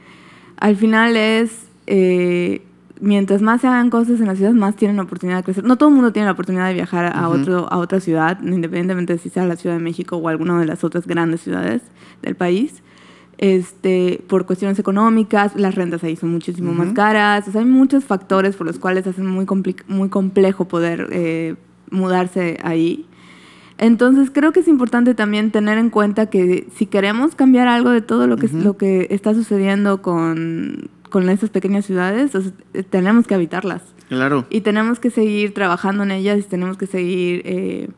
[0.58, 2.62] al final es, eh,
[3.00, 5.64] mientras más se hagan cosas en la ciudad, más tienen oportunidad de crecer.
[5.64, 9.14] No todo el mundo tiene la oportunidad de viajar a, otro, a otra ciudad, independientemente
[9.14, 11.82] de si sea la Ciudad de México o alguna de las otras grandes ciudades
[12.22, 12.84] del país
[13.38, 18.06] este, por cuestiones económicas, las rentas ahí son muchísimo más caras, o sea, hay muchos
[18.06, 19.46] factores por los cuales hacen muy,
[19.88, 21.56] muy complejo poder eh,
[21.92, 23.06] mudarse ahí.
[23.78, 28.02] Entonces creo que es importante también tener en cuenta que si queremos cambiar algo de
[28.02, 32.32] todo lo que, lo que está sucediendo con, con esas pequeñas ciudades,
[32.90, 33.82] tenemos que habitarlas.
[34.08, 34.46] Claro.
[34.50, 37.42] Y tenemos que seguir trabajando en ellas y tenemos que seguir...
[37.46, 37.90] Eh,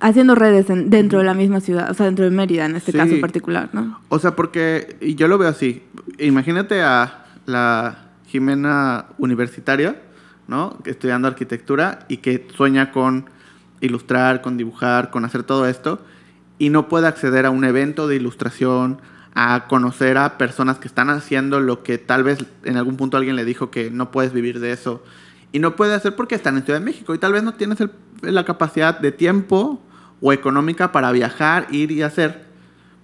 [0.00, 3.20] haciendo redes dentro de la misma ciudad, o sea, dentro de Mérida en este caso
[3.20, 4.00] particular, ¿no?
[4.08, 5.82] O sea, porque yo lo veo así.
[6.18, 10.00] Imagínate a la Jimena universitaria,
[10.48, 10.78] ¿no?
[10.84, 13.26] Estudiando arquitectura y que sueña con
[13.80, 16.00] ilustrar, con dibujar, con hacer todo esto
[16.58, 19.00] y no puede acceder a un evento de ilustración,
[19.34, 23.36] a conocer a personas que están haciendo lo que tal vez en algún punto alguien
[23.36, 25.02] le dijo que no puedes vivir de eso
[25.54, 27.78] y no puede hacer porque están en Ciudad de México y tal vez no tienes
[28.22, 29.80] la capacidad de tiempo
[30.20, 32.46] o económica para viajar, ir y hacer,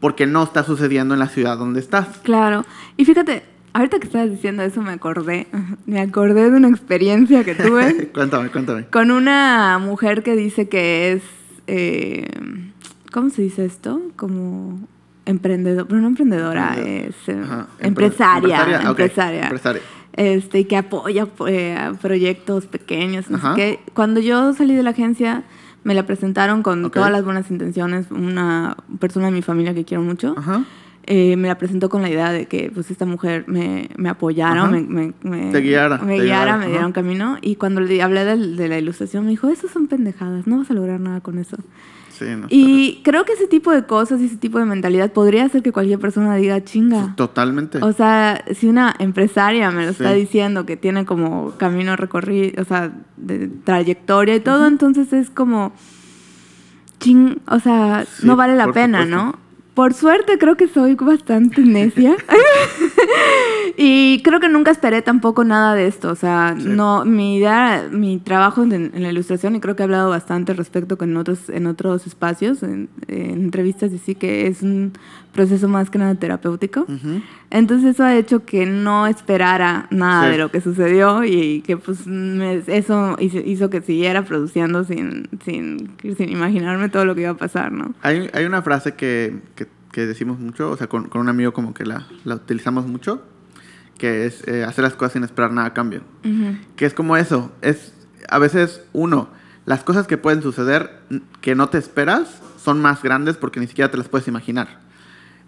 [0.00, 2.08] porque no está sucediendo en la ciudad donde estás.
[2.24, 2.64] Claro.
[2.96, 5.46] Y fíjate, ahorita que estabas diciendo eso me acordé,
[5.86, 8.08] me acordé de una experiencia que tuve.
[8.12, 8.86] cuéntame, cuéntame.
[8.86, 11.22] Con una mujer que dice que es,
[11.68, 12.26] eh,
[13.12, 14.02] ¿cómo se dice esto?
[14.16, 14.80] Como
[15.24, 19.80] emprendedor, pero no emprendedora, es eh, Ajá, empresaria, empresaria, ok, empresaria.
[20.14, 23.80] Este, que apoya eh, a proyectos pequeños, qué.
[23.94, 25.44] Cuando yo salí de la agencia,
[25.84, 26.94] me la presentaron con Ok.
[26.94, 30.34] todas las buenas intenciones, una persona de mi familia que quiero mucho.
[30.36, 30.64] Ajá.
[31.04, 34.66] Eh, me la presentó con la idea de que pues esta mujer me, me apoyara,
[34.66, 37.38] me, me, me- Te guiara, me te guiara, guiara, me diera un camino.
[37.40, 40.74] Y cuando le hablé de, la ilustración, me dijo, eso son pendejadas, no vas a
[40.74, 41.56] lograr nada con eso.
[42.20, 42.48] Sí, no.
[42.50, 45.72] Y creo que ese tipo de cosas y ese tipo de mentalidad podría hacer que
[45.72, 47.14] cualquier persona diga, chinga.
[47.16, 47.78] Totalmente.
[47.82, 52.64] O sea, si una empresaria me lo está diciendo que tiene como camino recorrido, o
[52.66, 55.72] sea, de trayectoria y todo, entonces es como,
[56.98, 59.24] ching, o sea, Sí, no vale la pena, supuesto.
[59.24, 59.49] ¿no?
[59.74, 62.16] Por suerte creo que soy bastante necia.
[63.76, 66.10] y creo que nunca esperé tampoco nada de esto.
[66.10, 66.64] O sea, Sí.
[66.68, 70.52] no, mi idea, mi trabajo en, en la ilustración, y creo que he hablado bastante
[70.52, 74.92] al respecto con otros, en otros espacios, en, en entrevistas, y sí que es un
[75.32, 76.80] proceso más que nada terapéutico.
[76.82, 77.22] Ujú.
[77.50, 80.32] Entonces eso ha hecho que no esperara nada Sí.
[80.32, 85.28] de lo que sucedió y que pues me- eso hizo, hizo que siguiera produciendo sin,
[85.44, 87.94] sin, sin imaginarme todo lo que iba a pasar, ¿no?
[88.02, 91.52] Hay, hay una frase que, que- que decimos mucho, o sea, con, con un amigo
[91.52, 93.22] como que la, la utilizamos mucho,
[93.98, 96.02] que es eh, hacer las cosas sin esperar nada a cambio.
[96.24, 96.56] Ujú.
[96.76, 97.92] Que es como eso, es
[98.28, 99.28] a veces uno,
[99.66, 101.00] las cosas que pueden suceder
[101.40, 104.78] que no te esperas son más grandes porque ni siquiera te las puedes imaginar.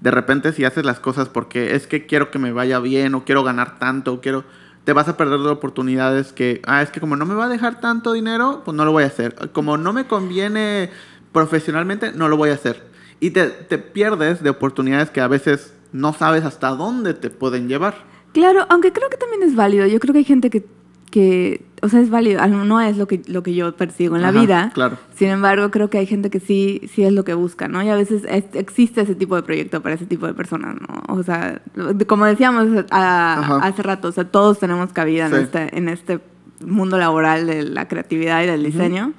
[0.03, 3.25] De repente si haces las cosas porque es que quiero que me vaya bien o
[3.25, 4.45] quiero ganar tanto o quiero
[4.85, 7.49] te vas a perder de oportunidades que ah es que como no me va a
[7.49, 9.51] dejar tanto dinero pues no lo voy a hacer.
[9.53, 10.91] Como no me conviene
[11.31, 12.83] profesionalmente no lo voy a hacer.
[13.21, 17.69] Y te, te pierdes de oportunidades que a veces no sabes hasta dónde te pueden
[17.69, 17.95] llevar.
[18.33, 19.87] Claro, aunque creo que también es válido.
[19.87, 20.65] Yo creo que hay gente que,
[21.13, 22.45] que o sea, es válido.
[22.47, 24.71] No es lo que, lo que yo persigo en la vida.
[24.73, 24.99] claro.
[25.17, 27.83] Sin embargo, creo que hay gente que sí, sí es lo que busca, ¿no?
[27.83, 31.03] Y a veces es- existe ese tipo de proyecto para ese tipo de personas, ¿no?
[31.13, 31.61] O sea,
[32.07, 35.35] como decíamos a- hace rato, o sea, todos tenemos cabida Sí.
[35.35, 36.21] en, este, en este
[36.65, 39.13] mundo laboral de la creatividad y del diseño.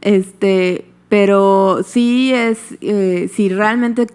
[0.00, 4.06] Este, pero sí es, eh, si realmente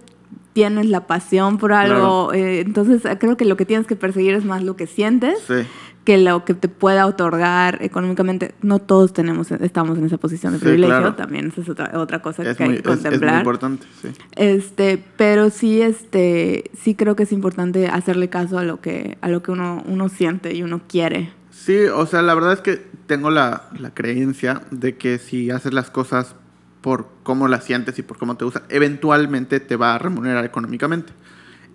[0.53, 4.33] tienes la pasión por algo, eh, entonces eh, creo que lo que tienes que perseguir
[4.33, 5.53] es más lo que sientes sí
[6.07, 8.55] que lo que te pueda otorgar económicamente.
[8.61, 11.15] No todos tenemos, estamos en esa posición de Sí, privilegio, claro.
[11.15, 13.37] también esa es otra, otra cosa es que muy, hay que es- es muy contemplar.
[13.39, 18.79] importante sí Este, pero sí, este, sí creo que es importante hacerle caso a lo
[18.79, 21.29] que, a lo que uno, uno siente y uno quiere.
[21.51, 25.73] Sí, o sea, la verdad es que tengo la, la creencia de que si haces
[25.73, 26.35] las cosas
[26.79, 31.11] por cómo las sientes y por cómo te gustan, eventualmente te va a remunerar económicamente.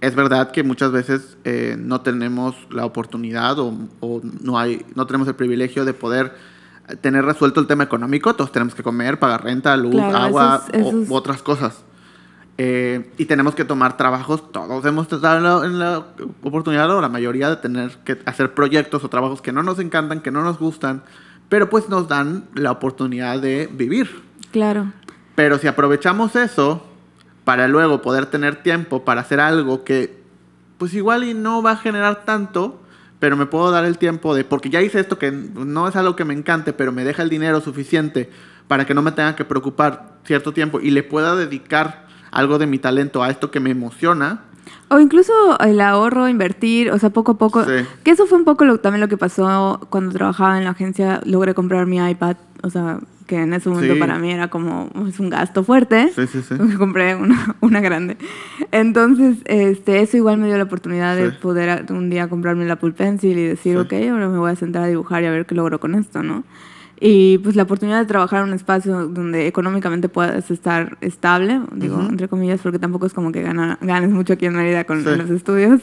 [0.03, 5.07] Es verdad que muchas veces eh, no tenemos la oportunidad o, o no, hay, no
[5.07, 6.35] tenemos el privilegio de poder
[6.89, 8.35] eh, tener resuelto el tema económico.
[8.35, 11.15] Todos tenemos que comer, pagar renta, luz, Claro, agua eso es- o- eso es- u
[11.15, 11.85] otras cosas.
[12.59, 15.99] Eh, y tenemos que tomar trabajos, todos hemos la, en la
[16.43, 20.21] oportunidad o la mayoría de tener que hacer proyectos o trabajos que no nos encantan,
[20.21, 21.03] que no nos gustan,
[21.49, 24.23] pero pues nos dan la oportunidad de vivir.
[24.51, 24.93] Claro.
[25.35, 26.87] Pero si aprovechamos eso
[27.45, 30.23] para luego poder tener tiempo para hacer algo que
[30.79, 32.81] pues igual y no va a generar tanto,
[33.21, 36.17] pero me puedo dar el tiempo de, porque ya hice esto que no es algo
[36.17, 38.31] que me encante, pero me deja el dinero suficiente
[38.67, 42.67] para que no me tenga que preocupar cierto tiempo y le pueda dedicar algo de
[42.67, 44.41] mi talento a esto que me emociona.
[44.89, 47.65] O incluso el ahorro, invertir, o sea, poco a poco.
[47.65, 47.87] Sí.
[48.03, 51.21] Que eso fue un poco lo, también lo que pasó cuando trabajaba en la agencia.
[51.25, 52.99] Logré comprar mi iPad, o sea,
[53.33, 53.99] que en ese momento Sí.
[54.01, 56.11] para mí era como, es un gasto fuerte.
[56.15, 56.55] Sí, sí, sí.
[56.79, 58.19] Compré una, una grande.
[58.73, 61.37] Entonces, este, eso igual me dio la oportunidad de Sí.
[61.41, 63.79] poder a- un día comprarme el Apple Pencil y decir, Sí.
[63.79, 66.23] ok, ahora me voy a sentar a dibujar y a ver qué logro con esto,
[66.23, 66.45] ¿no?
[67.01, 71.97] Y pues la oportunidad de trabajar en un espacio donde económicamente puedas estar estable, digo,
[71.97, 72.09] Ujú.
[72.11, 75.31] entre comillas, porque tampoco es como que gana- ganes mucho aquí en Mérida con los
[75.31, 75.81] estudios.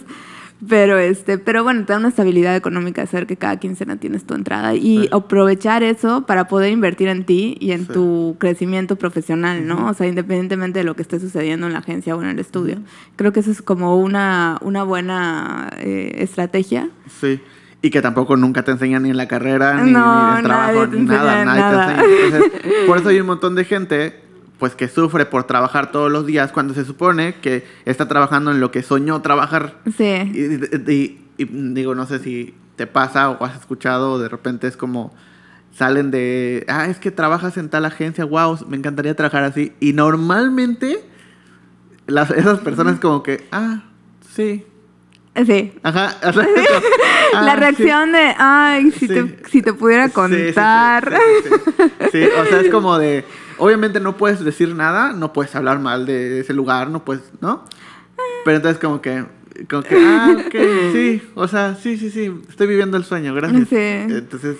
[0.67, 4.33] Pero este, pero bueno, te da una estabilidad económica hacer que cada quincena tienes tu
[4.35, 5.09] entrada y Sí.
[5.11, 7.93] aprovechar eso para poder invertir en ti y en Sí.
[7.93, 9.87] tu crecimiento profesional, ¿no?
[9.87, 12.79] O sea, independientemente de lo que esté sucediendo en la agencia o en el estudio.
[13.15, 16.89] Creo que eso es como una, una buena eh, estrategia.
[17.21, 17.39] Sí.
[17.81, 20.73] Y que tampoco nunca te enseñan ni en la carrera, ni, No, ni en trabajo,
[20.73, 21.85] nadie te ni nada, nadie nada.
[21.87, 22.25] te enseña.
[22.25, 22.51] Entonces,
[22.87, 24.19] por eso hay un montón de gente
[24.59, 28.59] pues que sufre por trabajar todos los días cuando se supone que está trabajando en
[28.59, 29.77] lo que soñó trabajar.
[29.97, 30.03] Sí.
[30.05, 34.75] Y, y- y digo, no sé si te pasa o has escuchado, de repente es
[34.75, 35.13] como
[35.71, 39.71] salen de, ah, es que trabajas en tal agencia, wow, me encantaría trabajar así.
[39.79, 40.99] Y normalmente
[42.07, 43.83] las, esas personas como que, ah,
[44.35, 44.65] sí.
[45.45, 45.73] Sí.
[45.83, 46.17] Ajá.
[46.21, 47.59] ah, la sí.
[47.59, 49.07] reacción de, ay, si, Sí.
[49.07, 51.17] te, si te pudiera contar.
[52.11, 53.25] Sí, o sea, es como de,
[53.57, 57.65] obviamente no puedes decir nada, no puedes hablar mal de ese lugar, no puedes, ¿no?
[58.45, 59.25] Pero entonces como que,
[59.69, 60.55] como que, ah, ok,
[60.93, 63.69] sí, o sea, sí, sí, sí, estoy viviendo el sueño, gracias.
[63.69, 63.75] Sí.
[63.77, 64.57] Entonces,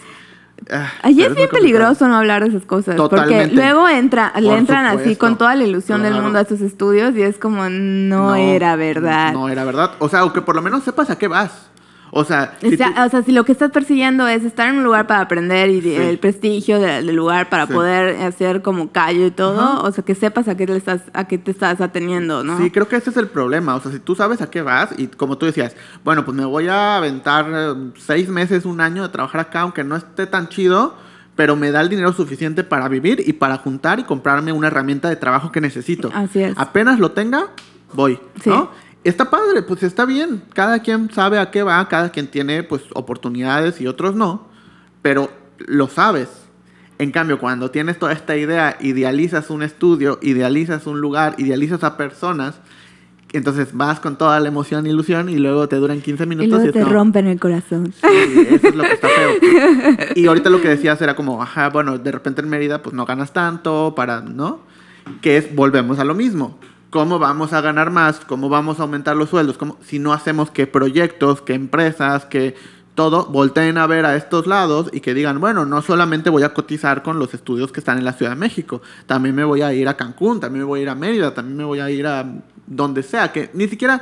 [0.71, 2.95] ah, Allí pero es bien peligroso no hablar de esas cosas.
[2.95, 3.43] Totalmente.
[3.43, 7.15] Porque luego entra, le entran así con toda la ilusión del mundo a estos estudios
[7.15, 9.33] y es como, no, era verdad.
[9.33, 9.91] No era verdad.
[9.99, 11.69] O sea, o que por lo menos sepas a qué vas.
[12.11, 14.67] O sea, O si sea, tú- o sea, si lo que estás persiguiendo es estar
[14.69, 15.93] en un lugar para aprender y Sí.
[15.95, 17.73] el prestigio de- del lugar para Sí.
[17.73, 19.79] poder hacer como callo y todo, Ajá.
[19.81, 22.57] o sea, que sepas a qué, le estás, a qué te estás ateniendo, ¿no?
[22.57, 23.75] Sí, creo que ese es el problema.
[23.75, 26.45] O sea, si tú sabes a qué vas y como tú decías, bueno, pues me
[26.45, 30.49] voy a aventar eh, seis meses, un año de trabajar acá, aunque no esté tan
[30.49, 30.95] chido,
[31.35, 35.09] pero me da el dinero suficiente para vivir y para juntar y comprarme una herramienta
[35.09, 36.11] de trabajo que necesito.
[36.13, 36.53] Así es.
[36.57, 37.45] Apenas lo tenga,
[37.93, 38.49] voy, Sí.
[38.49, 38.71] ¿no?
[39.03, 40.41] Está padre, pues está bien.
[40.53, 44.47] Cada quien sabe a qué va, cada quien tiene pues oportunidades y otros no,
[45.01, 46.29] pero lo sabes.
[46.97, 51.95] En cambio, cuando tienes toda esta idea, idealizas un estudio, idealizas un lugar, idealizas a
[51.95, 52.59] personas,
[53.31, 56.49] entonces vas con toda la emoción e ilusión y luego te duran 15 y minutos
[56.49, 57.93] luego es te rompen el corazón.
[57.93, 60.07] Sí, eso es lo que está feo.
[60.15, 63.05] Y ahorita lo que decías era como, ajá, bueno, de repente en Mérida pues no
[63.05, 64.61] ganas tanto para, ¿no?
[65.21, 66.57] Que es, volvemos a lo mismo.
[66.89, 68.19] ¿Cómo vamos a ganar más?
[68.21, 69.57] ¿Cómo vamos a aumentar los sueldos?
[69.57, 72.55] ¿Cómo, si no hacemos que proyectos, que empresas, que
[72.99, 76.53] todo volteen a ver a estos lados y que digan, bueno, no solamente voy a
[76.53, 79.73] cotizar con los estudios que están en la Ciudad de México, también me voy a
[79.73, 82.05] ir a Cancún, también me voy a ir a Mérida, también me voy a ir
[82.05, 82.25] a
[82.67, 84.01] donde sea, que ni siquiera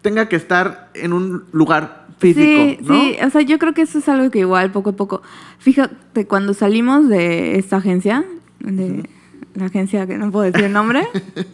[0.00, 2.94] tenga que estar en un lugar físico, sí, ¿no?
[2.94, 5.22] sí, o sea, yo creo que eso es algo que igual poco a poco,
[5.58, 8.24] fíjate, cuando salimos de esta agencia,
[8.60, 9.08] de
[9.54, 11.06] la agencia que no puedo decir el nombre,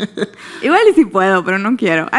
[0.63, 2.09] igual y si puedo, pero no quiero.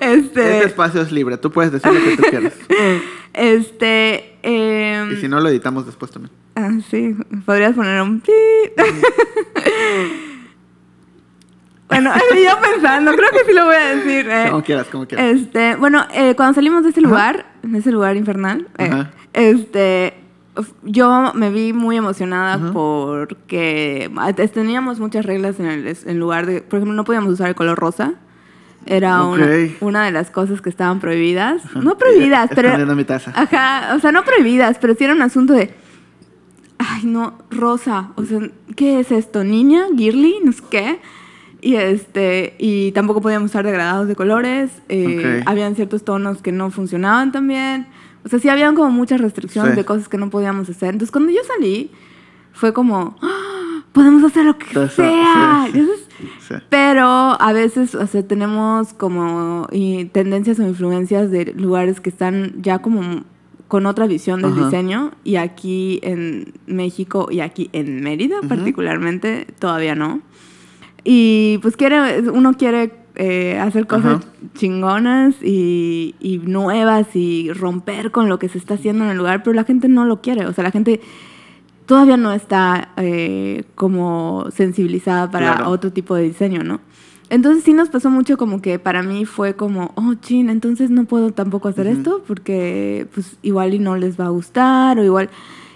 [0.00, 0.14] Este
[0.58, 2.54] este, espacio es libre, tú puedes decir lo que tú quieras.
[3.34, 6.32] este, em, Y si no, lo editamos después también.
[6.56, 7.14] ah, sí,
[7.44, 8.32] podrías poner un pi.
[11.88, 14.26] bueno, yo pensando, creo que sí lo voy a decir.
[14.30, 14.46] eh.
[14.50, 15.26] Como quieras, como quieras.
[15.26, 17.08] Este, bueno, eh, cuando salimos de ese Ajá.
[17.08, 19.04] lugar, de ese lugar infernal, eh,
[19.34, 20.14] este,
[20.82, 22.72] yo me vi muy emocionada Ajá.
[22.72, 27.32] porque ah, es- teníamos muchas reglas en el en lugar de, por ejemplo, no podíamos
[27.32, 28.14] usar el color rosa.
[28.84, 29.22] Era
[29.80, 31.62] una, de las cosas que estaban prohibidas.
[31.76, 32.76] No prohibidas, pero...
[32.96, 33.32] Mi taza.
[33.34, 35.72] Ajá, o sea, no prohibidas, pero sí era un asunto de...
[36.78, 38.10] Ay, no, rosa.
[38.16, 38.40] O sea,
[38.74, 39.44] ¿qué es esto?
[39.44, 39.84] ¿Niña?
[39.96, 40.34] ¿Girly?
[40.44, 40.98] No sé qué.
[41.60, 44.70] Y, este, y tampoco podíamos usar degradados de colores.
[44.88, 45.44] eh.
[45.46, 47.86] Habían ciertos tonos que no funcionaban también.
[48.24, 49.76] O sea, sí habían como muchas restricciones Sí.
[49.78, 50.90] de cosas que no podíamos hacer.
[50.90, 51.90] Entonces, cuando yo salí,
[52.52, 53.16] fue como...
[53.22, 53.38] ¡Ah!
[53.92, 55.68] Podemos hacer lo que Entonces, sea.
[55.70, 55.86] sí,
[56.48, 56.54] sí.
[56.70, 62.54] Pero a veces, o sea, tenemos como y tendencias o influencias de lugares que están
[62.62, 63.24] ya como
[63.68, 64.64] con otra visión del Ajá.
[64.64, 68.48] diseño y aquí en México y aquí en Mérida Ujú.
[68.48, 70.22] particularmente todavía no.
[71.04, 74.24] Y pues quiere, uno quiere eh, hacer cosas Ajá.
[74.54, 79.42] chingonas y, y nuevas y romper con lo que se está haciendo en el lugar,
[79.42, 80.46] pero la gente no lo quiere.
[80.46, 81.00] O sea, la gente
[81.86, 85.70] todavía no está eh, como sensibilizada para Claro.
[85.70, 86.80] otro tipo de diseño, ¿no?
[87.28, 91.04] Entonces sí nos pasó mucho como que para mí fue como, oh, chin, entonces no
[91.04, 95.30] puedo tampoco hacer esto porque pues igual y no les va a gustar o igual...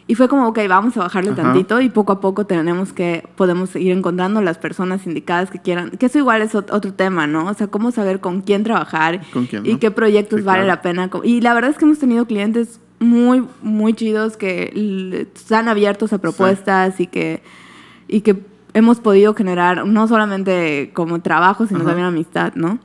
[0.09, 1.43] Y fue como, ok, vamos a bajarle Ajá.
[1.43, 5.91] tantito y poco a poco tenemos que, podemos ir encontrando las personas indicadas que quieran,
[5.91, 7.47] que eso igual es ot- otro tema, ¿no?
[7.47, 9.79] O sea, cómo saber con quién trabajar ¿Con quién, y no?
[9.81, 10.77] qué proyectos Sí, vale claro.
[10.77, 11.11] la pena.
[11.25, 16.19] Y la verdad es que hemos tenido clientes muy, muy chidos que están abiertos a
[16.19, 17.43] propuestas y que,
[18.07, 18.37] y que
[18.75, 21.89] hemos podido generar no solamente como trabajo, sino Ajá.
[21.89, 22.79] también amistad, ¿no?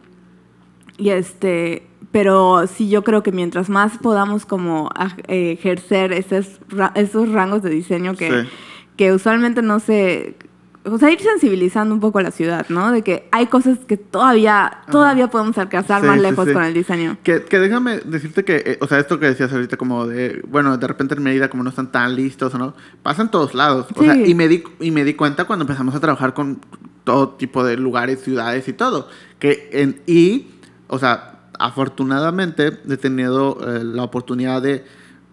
[0.97, 4.89] Y este, pero sí yo creo que mientras más podamos como
[5.27, 6.59] eh, ejercer esos,
[6.95, 8.49] esos rangos de diseño que, Sí.
[8.97, 10.35] que usualmente no se...
[10.83, 12.91] O sea, ir sensibilizando un poco a la ciudad, ¿no?
[12.91, 16.53] De que hay cosas que todavía, todavía podemos alcanzar Sí, más lejos sí.
[16.53, 17.17] con el diseño.
[17.21, 20.75] Que, que déjame decirte que, eh, o sea, esto que decías ahorita, como de, bueno,
[20.79, 23.85] de repente en Mérida, como no están tan listos o no, pasa en todos lados.
[23.95, 26.59] O sea, y me, di, y me di cuenta cuando empezamos a trabajar con
[27.03, 29.07] todo tipo de lugares, ciudades y todo.
[29.37, 30.47] Que en, y,
[30.87, 34.83] o sea, afortunadamente he tenido eh, la oportunidad de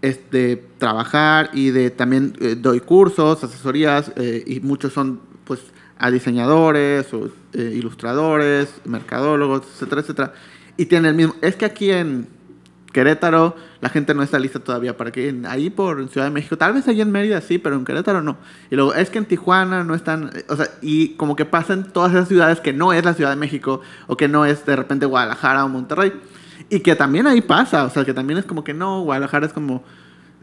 [0.03, 5.61] este, trabajar y de también eh, doy cursos, asesorías, eh, y muchos son, pues,
[5.99, 10.33] a diseñadores, o, ilustradores, mercadólogos, etcétera, etcétera.
[10.77, 11.35] Y tienen el mismo.
[11.41, 12.29] Es que aquí en
[12.99, 16.73] Querétaro la gente no está lista todavía para que ahí por Ciudad de México, tal
[16.73, 18.39] vez ahí en Mérida sí, pero en Querétaro no.
[18.73, 22.11] Y luego es que en Tijuana no están, o sea, y como que pasan todas
[22.13, 25.07] esas ciudades que no es la Ciudad de México o que no es de repente
[25.07, 26.13] Guadalajara o Monterrey.
[26.71, 29.53] Y que también ahí pasa, o sea, que también es como que no, Guadalajara es
[29.53, 29.85] como...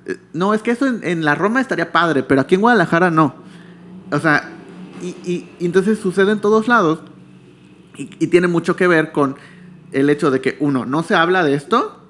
[0.06, 3.36] eh, No, es que eso en, la Roma estaría padre, pero aquí en Guadalajara no.
[4.14, 4.50] O sea,
[5.02, 7.00] y, y- entonces sucede en todos lados
[7.98, 9.36] y tiene mucho que ver con
[9.92, 12.05] el hecho de que, uno, no se habla de esto,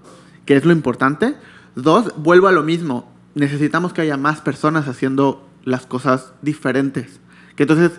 [0.45, 1.35] que es lo importante.
[1.75, 3.11] Dos, vuelvo a lo mismo.
[3.33, 7.19] Necesitamos que haya más personas haciendo las cosas diferentes.
[7.55, 7.91] Que entonces,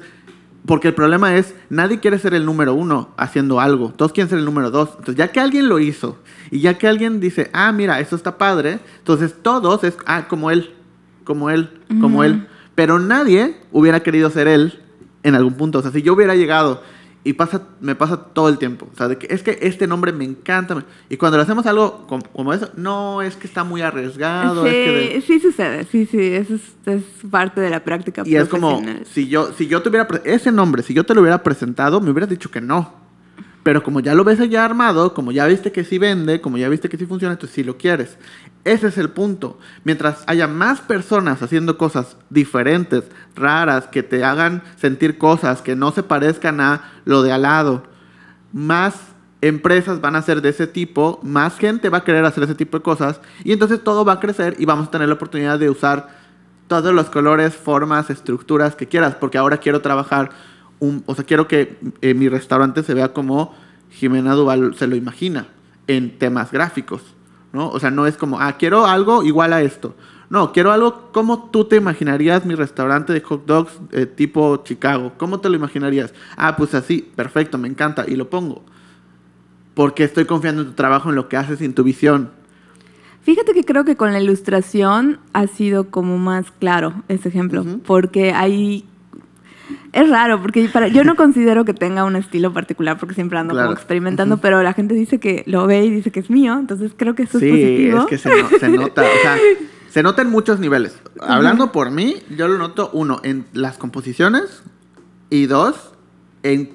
[0.65, 3.91] porque el problema es, nadie quiere ser el número uno haciendo algo.
[3.91, 4.91] Todos quieren ser el número dos.
[4.91, 6.19] Entonces, ya que alguien lo hizo
[6.51, 10.51] y ya que alguien dice, ah, mira, esto está padre, entonces todos es, ah, como
[10.51, 10.75] él,
[11.25, 12.47] como él, como él.
[12.75, 14.81] Pero nadie hubiera querido ser él
[15.23, 15.81] en algún punto.
[15.81, 16.83] O sea, si yo hubiera llegado
[17.29, 18.89] y pasa, me pasa todo el tiempo.
[18.93, 20.85] O sea, de que es que este nombre me encanta.
[21.09, 24.63] Y cuando le hacemos algo com- como, eso, no, es que está muy arriesgado.
[24.63, 28.23] Sí, es que de- sí sucede, sí, sí, eso es, es parte de la práctica
[28.25, 28.81] y es como,
[29.13, 32.31] si yo, si yo pre- ese nombre, si yo te lo hubiera presentado, me hubieras
[32.31, 33.05] dicho que no.
[33.65, 36.69] Pero como ya lo ves allá armado, como ya viste que sí vende, como ya
[36.69, 38.17] viste que sí funciona, entonces sí lo quieres.
[38.67, 39.61] Ese es el punto.
[39.85, 43.05] Mientras haya más personas haciendo cosas diferentes,
[43.37, 47.85] raras, que te hagan sentir cosas que no se parezcan a lo de al lado,
[48.53, 48.95] más
[49.41, 52.79] empresas van a ser de ese tipo, más gente va a querer hacer ese tipo
[52.79, 55.71] de cosas, y entonces todo va a crecer y vamos a tener la oportunidad de
[55.71, 56.09] usar
[56.67, 60.31] todos los colores, formas, estructuras que quieras, porque ahora quiero trabajar,
[60.81, 63.55] un, o sea, quiero que eh, mi restaurante se vea como
[63.91, 65.47] Jimena Duval se lo imagina,
[65.87, 67.16] en temas gráficos,
[67.53, 67.71] ¿no?
[67.71, 69.95] O sea, no es como, ah, quiero algo igual a esto.
[70.29, 75.13] No, quiero algo como tú te imaginarías mi restaurante de hot dogs eh, tipo Chicago.
[75.17, 76.13] ¿Cómo te lo imaginarías?
[76.37, 78.65] Ah, pues así, perfecto, me encanta, y lo pongo.
[79.75, 82.31] Porque estoy confiando en tu trabajo, en lo que haces y en tu visión.
[83.23, 88.33] Fíjate que creo que con la ilustración ha sido como más claro ese ejemplo, porque
[88.33, 88.85] hay...
[89.93, 93.53] Es raro, porque para, yo no considero que tenga un estilo particular, porque siempre ando
[93.55, 93.69] Claro.
[93.69, 96.93] como experimentando, pero la gente dice que lo ve y dice que es mío, entonces
[96.97, 97.99] creo que eso sí, es positivo.
[98.01, 99.37] es que se, no- se nota, o sea,
[99.91, 100.99] se nota en muchos niveles.
[101.21, 104.63] Hablando por mí, yo lo noto, uno, en las composiciones
[105.31, 105.93] y dos,
[106.43, 106.71] en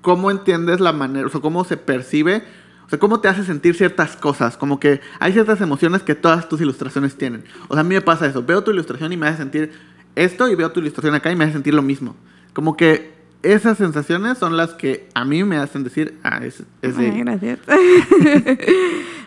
[0.00, 2.42] cómo entiendes la manera, o sea, cómo se percibe,
[2.86, 6.48] o sea, cómo te hace sentir ciertas cosas, como que hay ciertas emociones que todas
[6.48, 7.44] tus ilustraciones tienen.
[7.68, 9.72] O sea, a mí me pasa eso, veo tu ilustración y me hace sentir
[10.16, 12.14] esto y veo tu ilustración acá y me hace sentir lo mismo.
[12.52, 16.96] Como que esas sensaciones son las que a mí me hacen decir, ah, es, es
[16.96, 17.58] de Ay, gracias.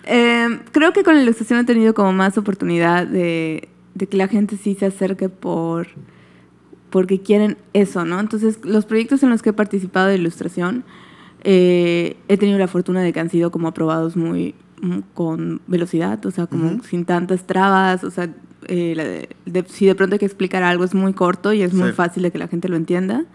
[0.08, 4.28] Eh, creo que con la ilustración he tenido como más oportunidad de, de que la
[4.28, 5.88] gente sí se acerque por
[6.96, 8.22] porque quieren eso, ¿no?
[8.22, 10.86] Entonces, los proyectos en los que he participado de ilustración,
[11.44, 16.26] eh, he tenido la fortuna de que han sido como aprobados muy mm, con velocidad,
[16.26, 18.30] o sea, como sin tantas trabas, o sea,
[18.68, 21.62] eh, la de- de- si de pronto hay que explicar algo es muy corto y
[21.62, 21.96] es muy Sí.
[21.96, 23.26] fácil de que la gente lo entienda.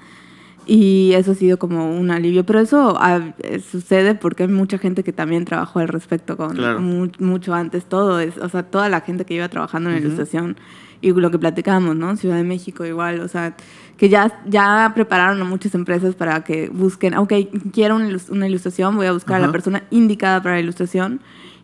[0.66, 2.44] Y eso ha sido como un alivio.
[2.44, 6.54] Pero eso ah, eh, sucede porque hay mucha gente que también trabajó al respecto con
[6.56, 6.80] Claro.
[6.80, 7.86] mu- mucho antes.
[7.86, 10.04] Todo es, o sea, toda la gente que iba trabajando en Ujú.
[10.06, 10.56] ilustración
[11.00, 12.14] y lo que platicamos, ¿no?
[12.16, 13.56] Ciudad de México igual, o sea,
[13.96, 17.32] que ya, ya prepararon a muchas empresas para que busquen, ok,
[17.72, 21.20] quiero una, ilus- una ilustración, voy a buscar a la persona indicada para la ilustración.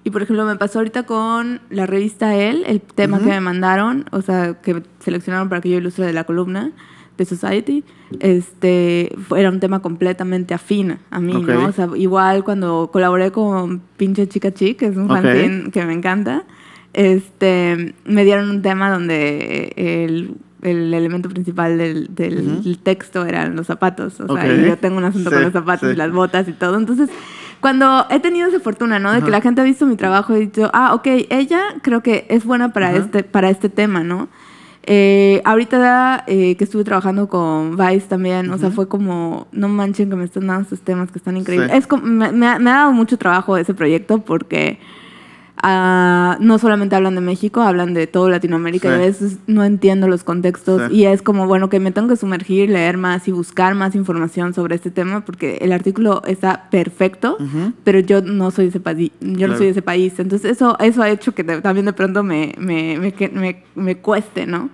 [0.07, 3.26] Y por ejemplo, me pasó ahorita con la revista El, el tema Ujú.
[3.26, 6.70] que me mandaron, o sea, que seleccionaron para que yo ilustre de la columna
[7.18, 7.82] de Society,
[8.20, 11.48] este, era un tema completamente afín a mí, Ok.
[11.48, 11.66] ¿no?
[11.66, 15.16] O sea, igual cuando colaboré con Pinche Chica Chic, que es un Ok.
[15.22, 16.44] fanzine que me encanta,
[16.92, 22.76] este, me dieron un tema donde el, el elemento principal del, del Ujú.
[22.76, 24.20] texto eran los zapatos.
[24.20, 24.50] O sea, Ok.
[24.62, 25.94] y yo tengo un asunto con Sí, los zapatos sí.
[25.94, 26.78] y las botas y todo.
[26.78, 27.11] Entonces,
[27.61, 29.11] cuando he tenido esa fortuna, ¿no?
[29.11, 29.24] De Ajá.
[29.26, 32.44] que la gente ha visto mi trabajo y dicho, ah, ok, ella creo que es
[32.44, 32.98] buena para, Ajá.
[32.98, 34.28] este, para este tema, ¿no?
[34.88, 40.09] Eh, ahorita eh, que estuve trabajando con Vice también, o sea, fue como, no manchen
[40.11, 41.72] que me están dando estos temas que están increíbles.
[41.72, 41.76] Sí.
[41.78, 44.78] Es como- me, me ha, me ha dado mucho trabajo ese proyecto porque
[45.62, 48.94] no solamente hablan de México, hablan de todo Latinoamérica Sí.
[48.94, 50.94] y a veces no entiendo los contextos Sí.
[50.96, 54.54] y es como, bueno, que me tengo que sumergir, leer más y buscar más información
[54.54, 57.38] sobre este tema porque el artículo está perfecto,
[57.84, 59.57] pero yo no soy de ese país, yo no Claro.
[59.57, 60.12] soy de ese país.
[60.18, 62.98] Entonces eso, eso ha hecho que también de pronto me, me,
[63.74, 64.68] me, cueste, ¿no?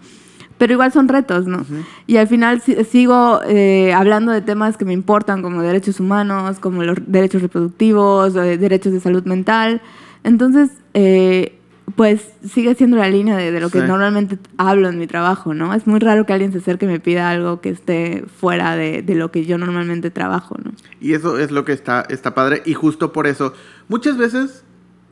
[0.59, 1.65] Pero igual son retos, ¿no?
[2.07, 6.59] Y al final si- sigo eh, hablando de temas que me importan, como derechos humanos,
[6.61, 9.81] como los derechos reproductivos, eh, derechos de salud mental.
[10.25, 11.59] Entonces, eh,
[11.97, 13.87] pues sigue siendo la línea de, de lo que Sí.
[13.87, 15.75] normalmente hablo en mi trabajo, ¿no?
[15.75, 19.03] Es muy raro que alguien se acerque y me pida algo que esté fuera de,
[19.03, 20.73] de lo que yo normalmente trabajo, ¿no?
[21.01, 22.63] Y eso es lo que está, está padre.
[22.65, 23.53] Y justo por eso,
[23.89, 24.65] muchas veces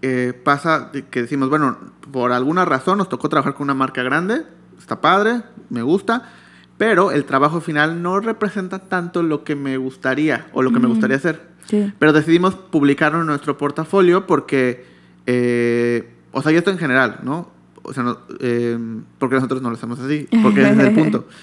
[0.02, 1.76] eh, pasa que decimos, bueno,
[2.12, 4.44] por alguna razón nos tocó trabajar con una marca grande,
[4.78, 6.30] está padre, me gusta,
[6.78, 10.86] pero el trabajo final no representa tanto lo que me gustaría o lo que me
[10.88, 11.50] gustaría hacer.
[11.66, 11.92] Sí.
[11.98, 14.86] Pero decidimos publicarlo en nuestro portafolio porque,
[15.26, 17.50] eh, o sea, y esto en general, ¿no?
[17.82, 18.78] O sea, no, eh,
[19.18, 21.26] porque nosotros no lo hacemos así, porque ese es el punto.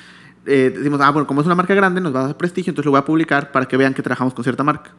[0.50, 2.86] Eh, decimos, ah, bueno, como es una marca grande, nos va a dar prestigio, entonces
[2.86, 4.92] lo voy a publicar para que vean que trabajamos con cierta marca.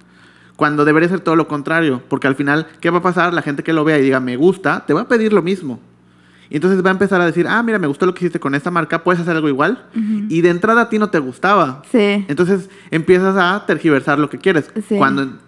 [0.57, 3.33] Cuando debería ser todo lo contrario, porque al final, ¿qué va a pasar?
[3.33, 5.81] La gente que lo vea y diga, me gusta, te va a pedir lo mismo.
[6.51, 8.55] Y entonces va a empezar a decir, ah, mira, me gustó lo que hiciste con
[8.55, 9.87] esta marca, puedes hacer algo igual.
[10.29, 11.83] Y de entrada a ti no te gustaba.
[11.91, 12.26] Sí.
[12.29, 14.70] Entonces empiezas a tergiversar lo que quieres.
[14.89, 14.97] Sí.
[14.97, 15.39] Cuando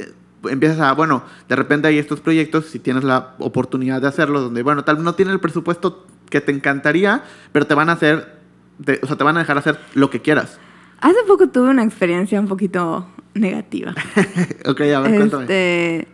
[0.48, 4.62] empiezas a, bueno, de repente hay estos proyectos, si tienes la oportunidad de hacerlo, donde,
[4.62, 7.22] bueno, tal vez no tienen el presupuesto que te encantaría,
[7.52, 8.38] pero te van a hacer,
[8.84, 10.58] te- o sea, te van a dejar hacer lo que quieras.
[11.00, 13.94] Hace poco tuve una experiencia un poquito negativa.
[14.66, 15.42] ok, a ver, cuéntame.
[15.44, 16.08] Este,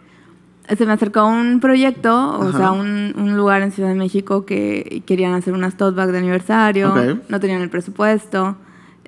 [0.77, 2.59] se me acercó un proyecto, o Ajá.
[2.59, 6.19] sea, un, un lugar en Ciudad de México que querían hacer unas tote bag de
[6.19, 6.95] aniversario,
[7.29, 8.57] no tenían el presupuesto.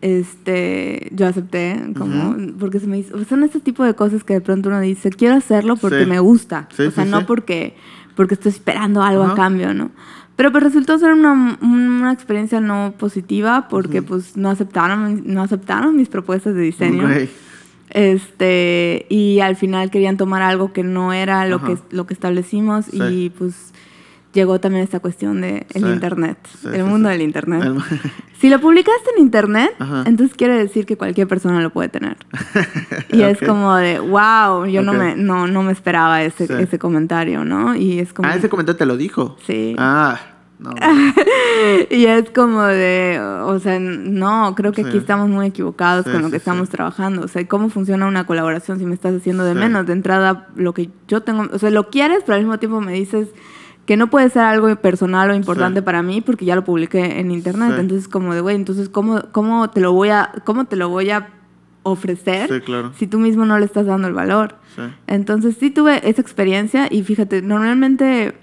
[0.01, 4.40] Este, yo acepté, como, porque se me hizo, son este tipo de cosas que de
[4.40, 6.07] pronto uno dice, quiero hacerlo porque Sí.
[6.07, 7.74] me gusta, Sí, o sea, sí, no porque,
[8.14, 9.90] porque estoy esperando algo a cambio, ¿no?
[10.36, 15.96] Pero pues resultó ser una, una experiencia no positiva porque pues no aceptaron, no aceptaron
[15.96, 17.09] mis propuestas de diseño.
[17.90, 22.86] Este, y al final querían tomar algo que no era lo, que, lo que establecimos
[22.92, 23.67] y pues
[24.33, 25.89] llegó también esta cuestión de el Sí.
[25.89, 27.12] internet, Sí, el mundo sí.
[27.14, 27.62] del internet.
[27.64, 27.79] El-
[28.41, 30.05] Si lo publicaste en internet, Ajá.
[30.07, 32.16] entonces quiere decir que cualquier persona lo puede tener.
[33.12, 33.49] Y es Ok.
[33.49, 34.99] como de, wow, yo no, Ok.
[34.99, 37.74] me, no, no me esperaba ese, ese comentario, ¿no?
[37.74, 38.29] Y es como...
[38.29, 39.37] Ah, ese comentario te lo dijo.
[39.47, 39.74] Sí.
[39.79, 40.20] Ah,
[40.61, 40.70] no.
[41.91, 44.89] Y es como de, o sea, no, creo que Sí.
[44.89, 46.72] aquí estamos muy equivocados Sí, con lo sí, que estamos sí.
[46.72, 47.22] trabajando.
[47.22, 49.87] O sea, ¿cómo funciona una colaboración si me estás haciendo de menos?
[49.87, 52.93] De entrada, lo que yo tengo, o sea, lo quieres, pero al mismo tiempo me
[52.93, 53.29] dices
[53.89, 55.84] que no puede ser algo personal o importante Sí.
[55.84, 57.72] para mí porque ya lo publiqué en internet.
[57.74, 57.80] Sí.
[57.80, 61.09] Entonces, como de, güey, entonces, ¿cómo, ¿cómo te lo voy a, cómo te lo voy
[61.09, 61.30] a
[61.84, 62.93] ofrecer Sí, claro.
[62.99, 64.57] si tú mismo no le estás dando el valor?
[65.07, 68.34] Entonces sí tuve esa experiencia y fíjate, normalmente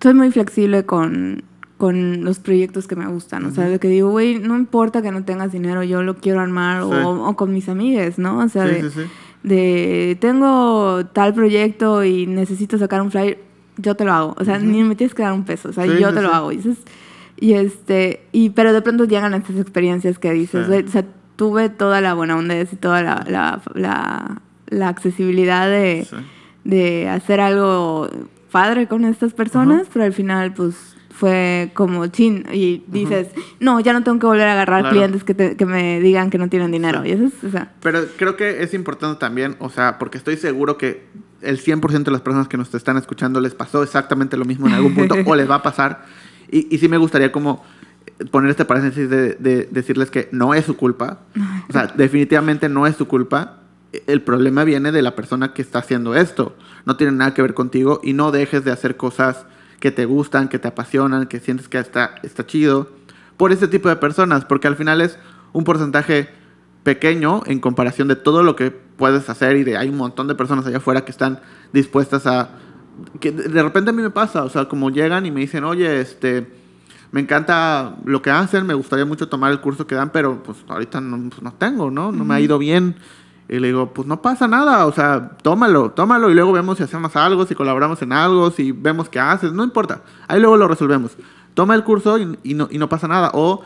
[0.00, 1.42] soy muy flexible con,
[1.76, 3.44] con los proyectos que me gustan.
[3.46, 6.38] O sea, de que digo, güey, no importa que no tengas dinero, yo lo quiero
[6.40, 8.38] armar o, o con mis amigues, ¿no?
[8.38, 8.64] O sea,
[9.42, 13.42] de tengo tal proyecto y necesito sacar un flyer,
[13.76, 14.34] yo te lo hago.
[14.38, 16.22] O sea, ni me tienes que dar un peso, o sea, Sí, yo sí, te
[16.22, 16.34] lo sí.
[16.34, 16.52] hago.
[16.52, 16.78] Y, dices-
[17.36, 21.04] y este, y, pero de pronto llegan estas experiencias que dices, o sea,
[21.36, 26.06] tuve toda la buena onda y toda la, la, la, la accesibilidad de,
[26.64, 28.08] de hacer algo
[28.52, 33.28] padre con estas personas, pero al final, pues fue como chin y dices,
[33.60, 34.96] no, ya no tengo que volver a agarrar Claro.
[34.96, 37.02] clientes que, te- que me digan que no tienen dinero.
[37.02, 37.08] Sí.
[37.08, 40.36] Y eso es, o sea, Pero creo que es importante también, o sea, porque estoy
[40.36, 41.06] seguro que
[41.40, 44.74] el 100% de las personas que nos están escuchando les pasó exactamente lo mismo en
[44.74, 46.04] algún punto o les va a pasar.
[46.50, 47.62] Y, y sí me gustaría como
[48.32, 51.20] poner este paréntesis de, de decirles que no es su culpa.
[51.68, 53.60] O sea, definitivamente no es su culpa.
[54.08, 56.56] El problema viene de la persona que está haciendo esto.
[56.86, 59.46] No tiene nada que ver contigo y no dejes de hacer cosas
[59.84, 62.88] que te gustan, que te apasionan, que sientes que está, está chido
[63.36, 65.18] por este tipo de personas, porque al final es
[65.52, 66.30] un porcentaje
[66.84, 70.34] pequeño en comparación de todo lo que puedes hacer y de hay un montón de
[70.34, 71.38] personas allá afuera que están
[71.74, 72.48] dispuestas a
[73.20, 76.00] que de repente a mí me pasa, o sea, como llegan y me dicen, "Oye,
[76.00, 76.50] este
[77.12, 80.64] me encanta lo que hacen, me gustaría mucho tomar el curso que dan, pero pues
[80.66, 82.10] ahorita no, pues, no tengo, ¿no?
[82.10, 82.96] No me ha ido bien."
[83.48, 86.84] Y le digo, "Pues no pasa nada, o sea, tómalo, tómalo y luego vemos si
[86.84, 90.02] hacemos algo, si colaboramos en algo, si vemos qué haces, no importa.
[90.28, 91.12] Ahí luego lo resolvemos.
[91.54, 93.30] Toma el curso y, no, y no pasa nada.
[93.34, 93.62] O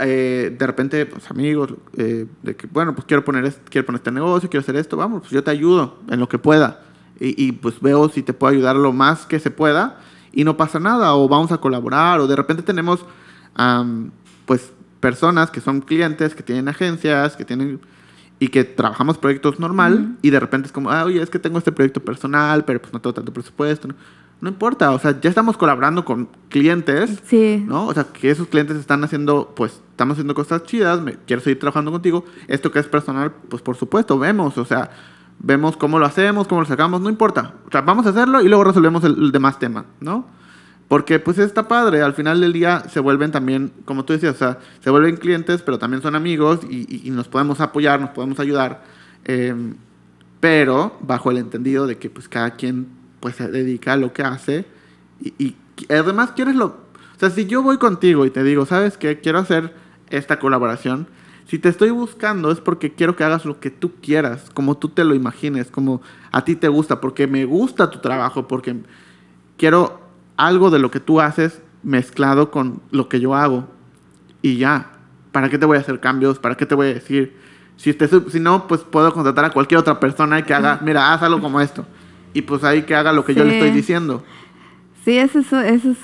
[0.00, 3.98] eh, de repente, pues amigos, eh, de que, bueno, pues quiero poner, este, quiero poner
[3.98, 6.80] este negocio, quiero hacer esto, vamos, pues yo te ayudo en lo que pueda.
[7.24, 10.00] Y, pues veo si te puedo ayudar lo más que se pueda
[10.32, 11.14] y no pasa nada.
[11.14, 13.04] O vamos a colaborar, o de repente tenemos,
[13.54, 14.10] am,
[14.44, 17.80] pues, personas que son clientes, que tienen agencias, que tienen
[18.42, 21.58] y que trabajamos proyectos normal y de repente es como, ah, oye, es que tengo
[21.58, 23.86] este proyecto personal, pero pues no tengo tanto presupuesto.
[23.86, 23.94] No,
[24.40, 27.62] No importa, o sea, ya estamos colaborando con clientes, sí.
[27.64, 27.86] ¿no?
[27.86, 31.60] O sea, que esos clientes están haciendo, pues, estamos haciendo cosas chidas, me, quiero seguir
[31.60, 32.24] trabajando contigo.
[32.48, 34.90] Esto que es personal, pues, por supuesto, vemos, o sea,
[35.38, 37.54] vemos cómo lo hacemos, cómo lo sacamos, no importa.
[37.68, 40.26] O sea, vamos a hacerlo y luego resolvemos el, el demás tema, ¿no?
[40.88, 42.02] Porque, pues, está padre.
[42.02, 45.62] Al final del día se vuelven también, como tú decías, o sea, se vuelven clientes,
[45.62, 48.84] pero también son amigos y, y- y nos podemos apoyar, nos podemos ayudar.
[49.24, 49.54] eh,
[50.40, 52.88] pero bajo el entendido de que, pues, cada quien,
[53.20, 54.66] pues, se dedica a lo que hace
[55.20, 55.56] y, y
[55.88, 56.66] además quieres lo...
[56.66, 59.20] O sea, si yo voy contigo y te digo, ¿sabes qué?
[59.20, 59.72] Quiero hacer
[60.10, 61.06] esta colaboración.
[61.46, 64.88] Si te estoy buscando es porque quiero que hagas lo que tú quieras, como tú
[64.88, 66.02] te lo imagines, como
[66.32, 68.76] a ti te gusta, porque me gusta tu trabajo, porque...
[69.56, 70.01] quiero
[70.46, 73.68] algo de lo que tú haces mezclado con lo que yo hago.
[74.40, 74.92] Y ya,
[75.32, 76.38] ¿para qué te voy a hacer cambios?
[76.38, 77.36] ¿Para qué te voy a decir?
[77.76, 81.12] Si, te, si no, pues puedo contratar a cualquier otra persona y que haga, mira,
[81.12, 81.84] haz algo como esto.
[82.34, 84.22] Y pues ahí que haga lo que yo le estoy diciendo.
[85.04, 85.98] Sí, eso, eso, eso es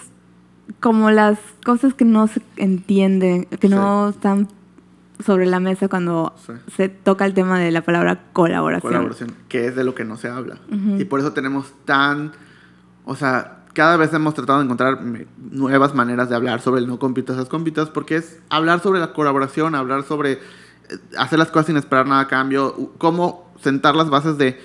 [0.81, 4.49] como las cosas que no se entienden, que no están
[5.25, 6.53] sobre la mesa cuando Sí.
[6.77, 8.93] se toca el tema de la palabra colaboración.
[8.93, 10.59] colaboración, que es de lo que no se habla.
[10.99, 12.33] Y por eso tenemos tan,
[13.05, 16.89] o sea, cada vez hemos tratado de encontrar me- nuevas maneras de hablar sobre el
[16.89, 20.39] no compitas, haz compitas, porque es hablar sobre la colaboración, hablar sobre eh,
[21.17, 24.59] hacer las cosas sin esperar nada a cambio, cómo sentar las bases de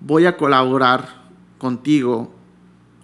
[0.00, 2.30] voy a colaborar contigo,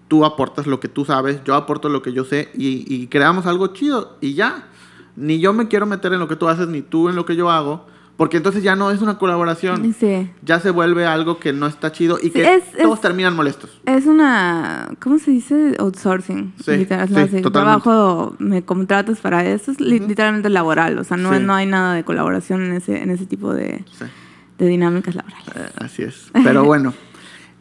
[0.08, 3.68] tú aportas lo que tú sabes, yo aporto lo que yo sé y creamos algo
[3.68, 4.68] chido y ya.
[5.16, 7.36] Ni yo me quiero meter en lo que tú haces, ni tú en lo que
[7.36, 7.86] yo hago,
[8.16, 10.30] porque entonces ya no es una colaboración Sí.
[10.44, 13.80] ya se vuelve algo que no está chido y que es- todos es- terminan molestos.
[13.86, 15.74] Es una, ¿cómo se dice?
[15.80, 16.52] Outsourcing.
[16.64, 17.50] Sí, literal, sí, no, sí, totalmente.
[17.82, 21.94] Trabajo, me contratas para eso, es li- literalmente laboral, o sea, no, no hay nada
[21.94, 23.84] de colaboración en ese, en ese tipo de,
[24.58, 25.46] de dinámicas laborales.
[25.56, 26.30] eh, así es.
[26.44, 26.94] Pero bueno,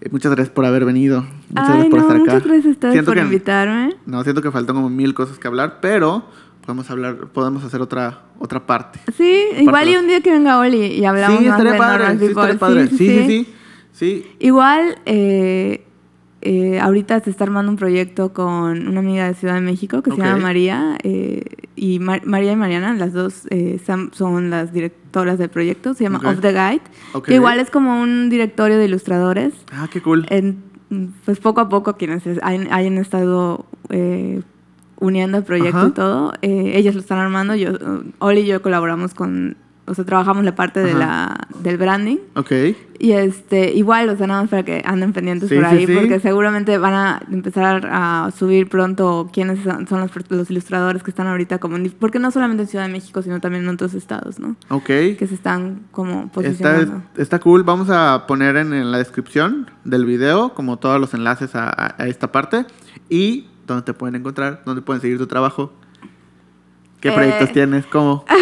[0.01, 1.21] eh, muchas gracias por haber venido.
[1.49, 2.23] Muchas Ay, gracias por no, estar acá.
[2.33, 3.95] muchas gracias a ustedes por que- invitarme.
[4.05, 6.25] No, siento que faltan como mil cosas que hablar, pero
[6.65, 8.99] podemos hablar, podemos hacer otra, otra parte.
[9.17, 11.97] Sí, igual y un día que venga Oli y hablamos sí, más estaría padre.
[11.99, 12.87] Normal Sí, estaría padre.
[12.87, 13.53] Sí, sí, sí.
[13.91, 15.85] Sí, Igual, eh,
[16.41, 20.09] eh, ahorita se está armando un proyecto con una amiga de Ciudad de México que
[20.11, 20.97] se llama María.
[21.03, 21.43] eh,
[21.75, 25.93] y Mar- María y Mariana, las dos eh, son, las directoras del proyecto.
[25.93, 26.25] Se llama Ok.
[26.25, 26.81] Off the Guide.
[27.25, 29.53] Que igual es como un directorio de ilustradores.
[29.71, 30.25] Ah, qué cool.
[30.29, 30.63] En-
[31.25, 34.41] pues poco a poco quienes es- hayan, hayan estado eh,
[35.03, 35.87] uniendo el proyecto Ajá.
[35.87, 37.55] y todo, eh, ellas lo están armando.
[37.55, 37.71] Yo,
[38.19, 42.17] Oli y yo colaboramos con, o sea, trabajamos la parte de la, del branding.
[42.35, 42.51] Ok.
[42.99, 45.85] Y este, igual, o sea, nada más para que anden pendientes Sí, por sí, ahí,
[45.87, 45.93] sí.
[45.93, 51.27] porque seguramente van a empezar a subir pronto quiénes son, los, los ilustradores que están
[51.27, 54.55] ahorita como, porque no solamente en Ciudad de México, sino también en otros estados, ¿no?
[54.69, 54.85] Ok.
[54.85, 57.01] Que se están como Está, posicionando.
[57.17, 57.63] está cool.
[57.63, 61.95] Vamos a poner en, en la descripción del video como todos los enlaces a, a-
[62.01, 62.65] a esta parte
[63.09, 65.73] y dónde te pueden encontrar, dónde pueden seguir tu trabajo,
[67.01, 67.11] qué Eh.
[67.13, 68.25] proyectos tienes, cómo.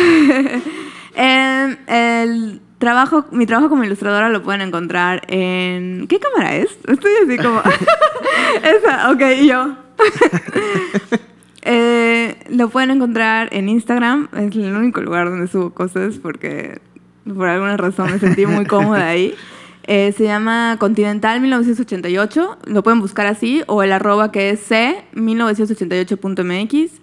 [1.13, 6.07] Em, el trabajo, mi trabajo como ilustradora lo pueden encontrar en...
[6.07, 6.69] ¿Qué cámara es?
[6.87, 7.61] Estoy así como...
[8.63, 9.75] Esa, ok, y yo.
[11.63, 16.81] Eh, lo pueden encontrar en Instagram, es el único lugar donde subo cosas porque
[17.23, 19.35] por alguna razón me sentí muy cómoda ahí.
[19.83, 25.03] Eh, se llama Continental 1988, lo pueden buscar así, o el arroba que es c
[25.15, 27.01] 1988.mx.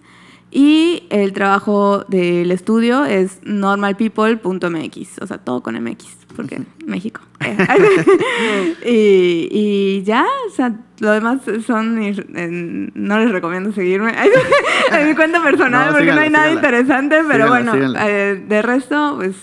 [0.51, 7.21] Y el trabajo del estudio es normalpeople.mx, o sea, todo con MX, porque México.
[8.87, 11.99] y, y ya, o sea, lo demás son.
[12.03, 14.13] en- no les recomiendo seguirme
[14.93, 16.53] en mi cuenta personal No, porque no hay nada síganla.
[16.69, 19.37] interesante, pero Síganla, bueno, eh, de resto, pues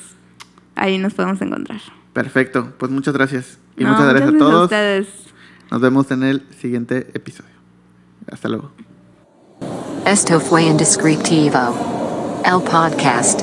[0.76, 1.82] ahí nos podemos encontrar.
[2.16, 3.58] Perfecto, pues muchas gracias.
[3.76, 4.64] Y No, muchas gracias a todos.
[4.64, 5.08] ustedes.
[5.70, 7.52] Nos vemos en el siguiente episodio.
[8.32, 8.72] Hasta luego.
[10.06, 12.42] Esto fue Indescriptivo.
[12.46, 13.42] El podcast.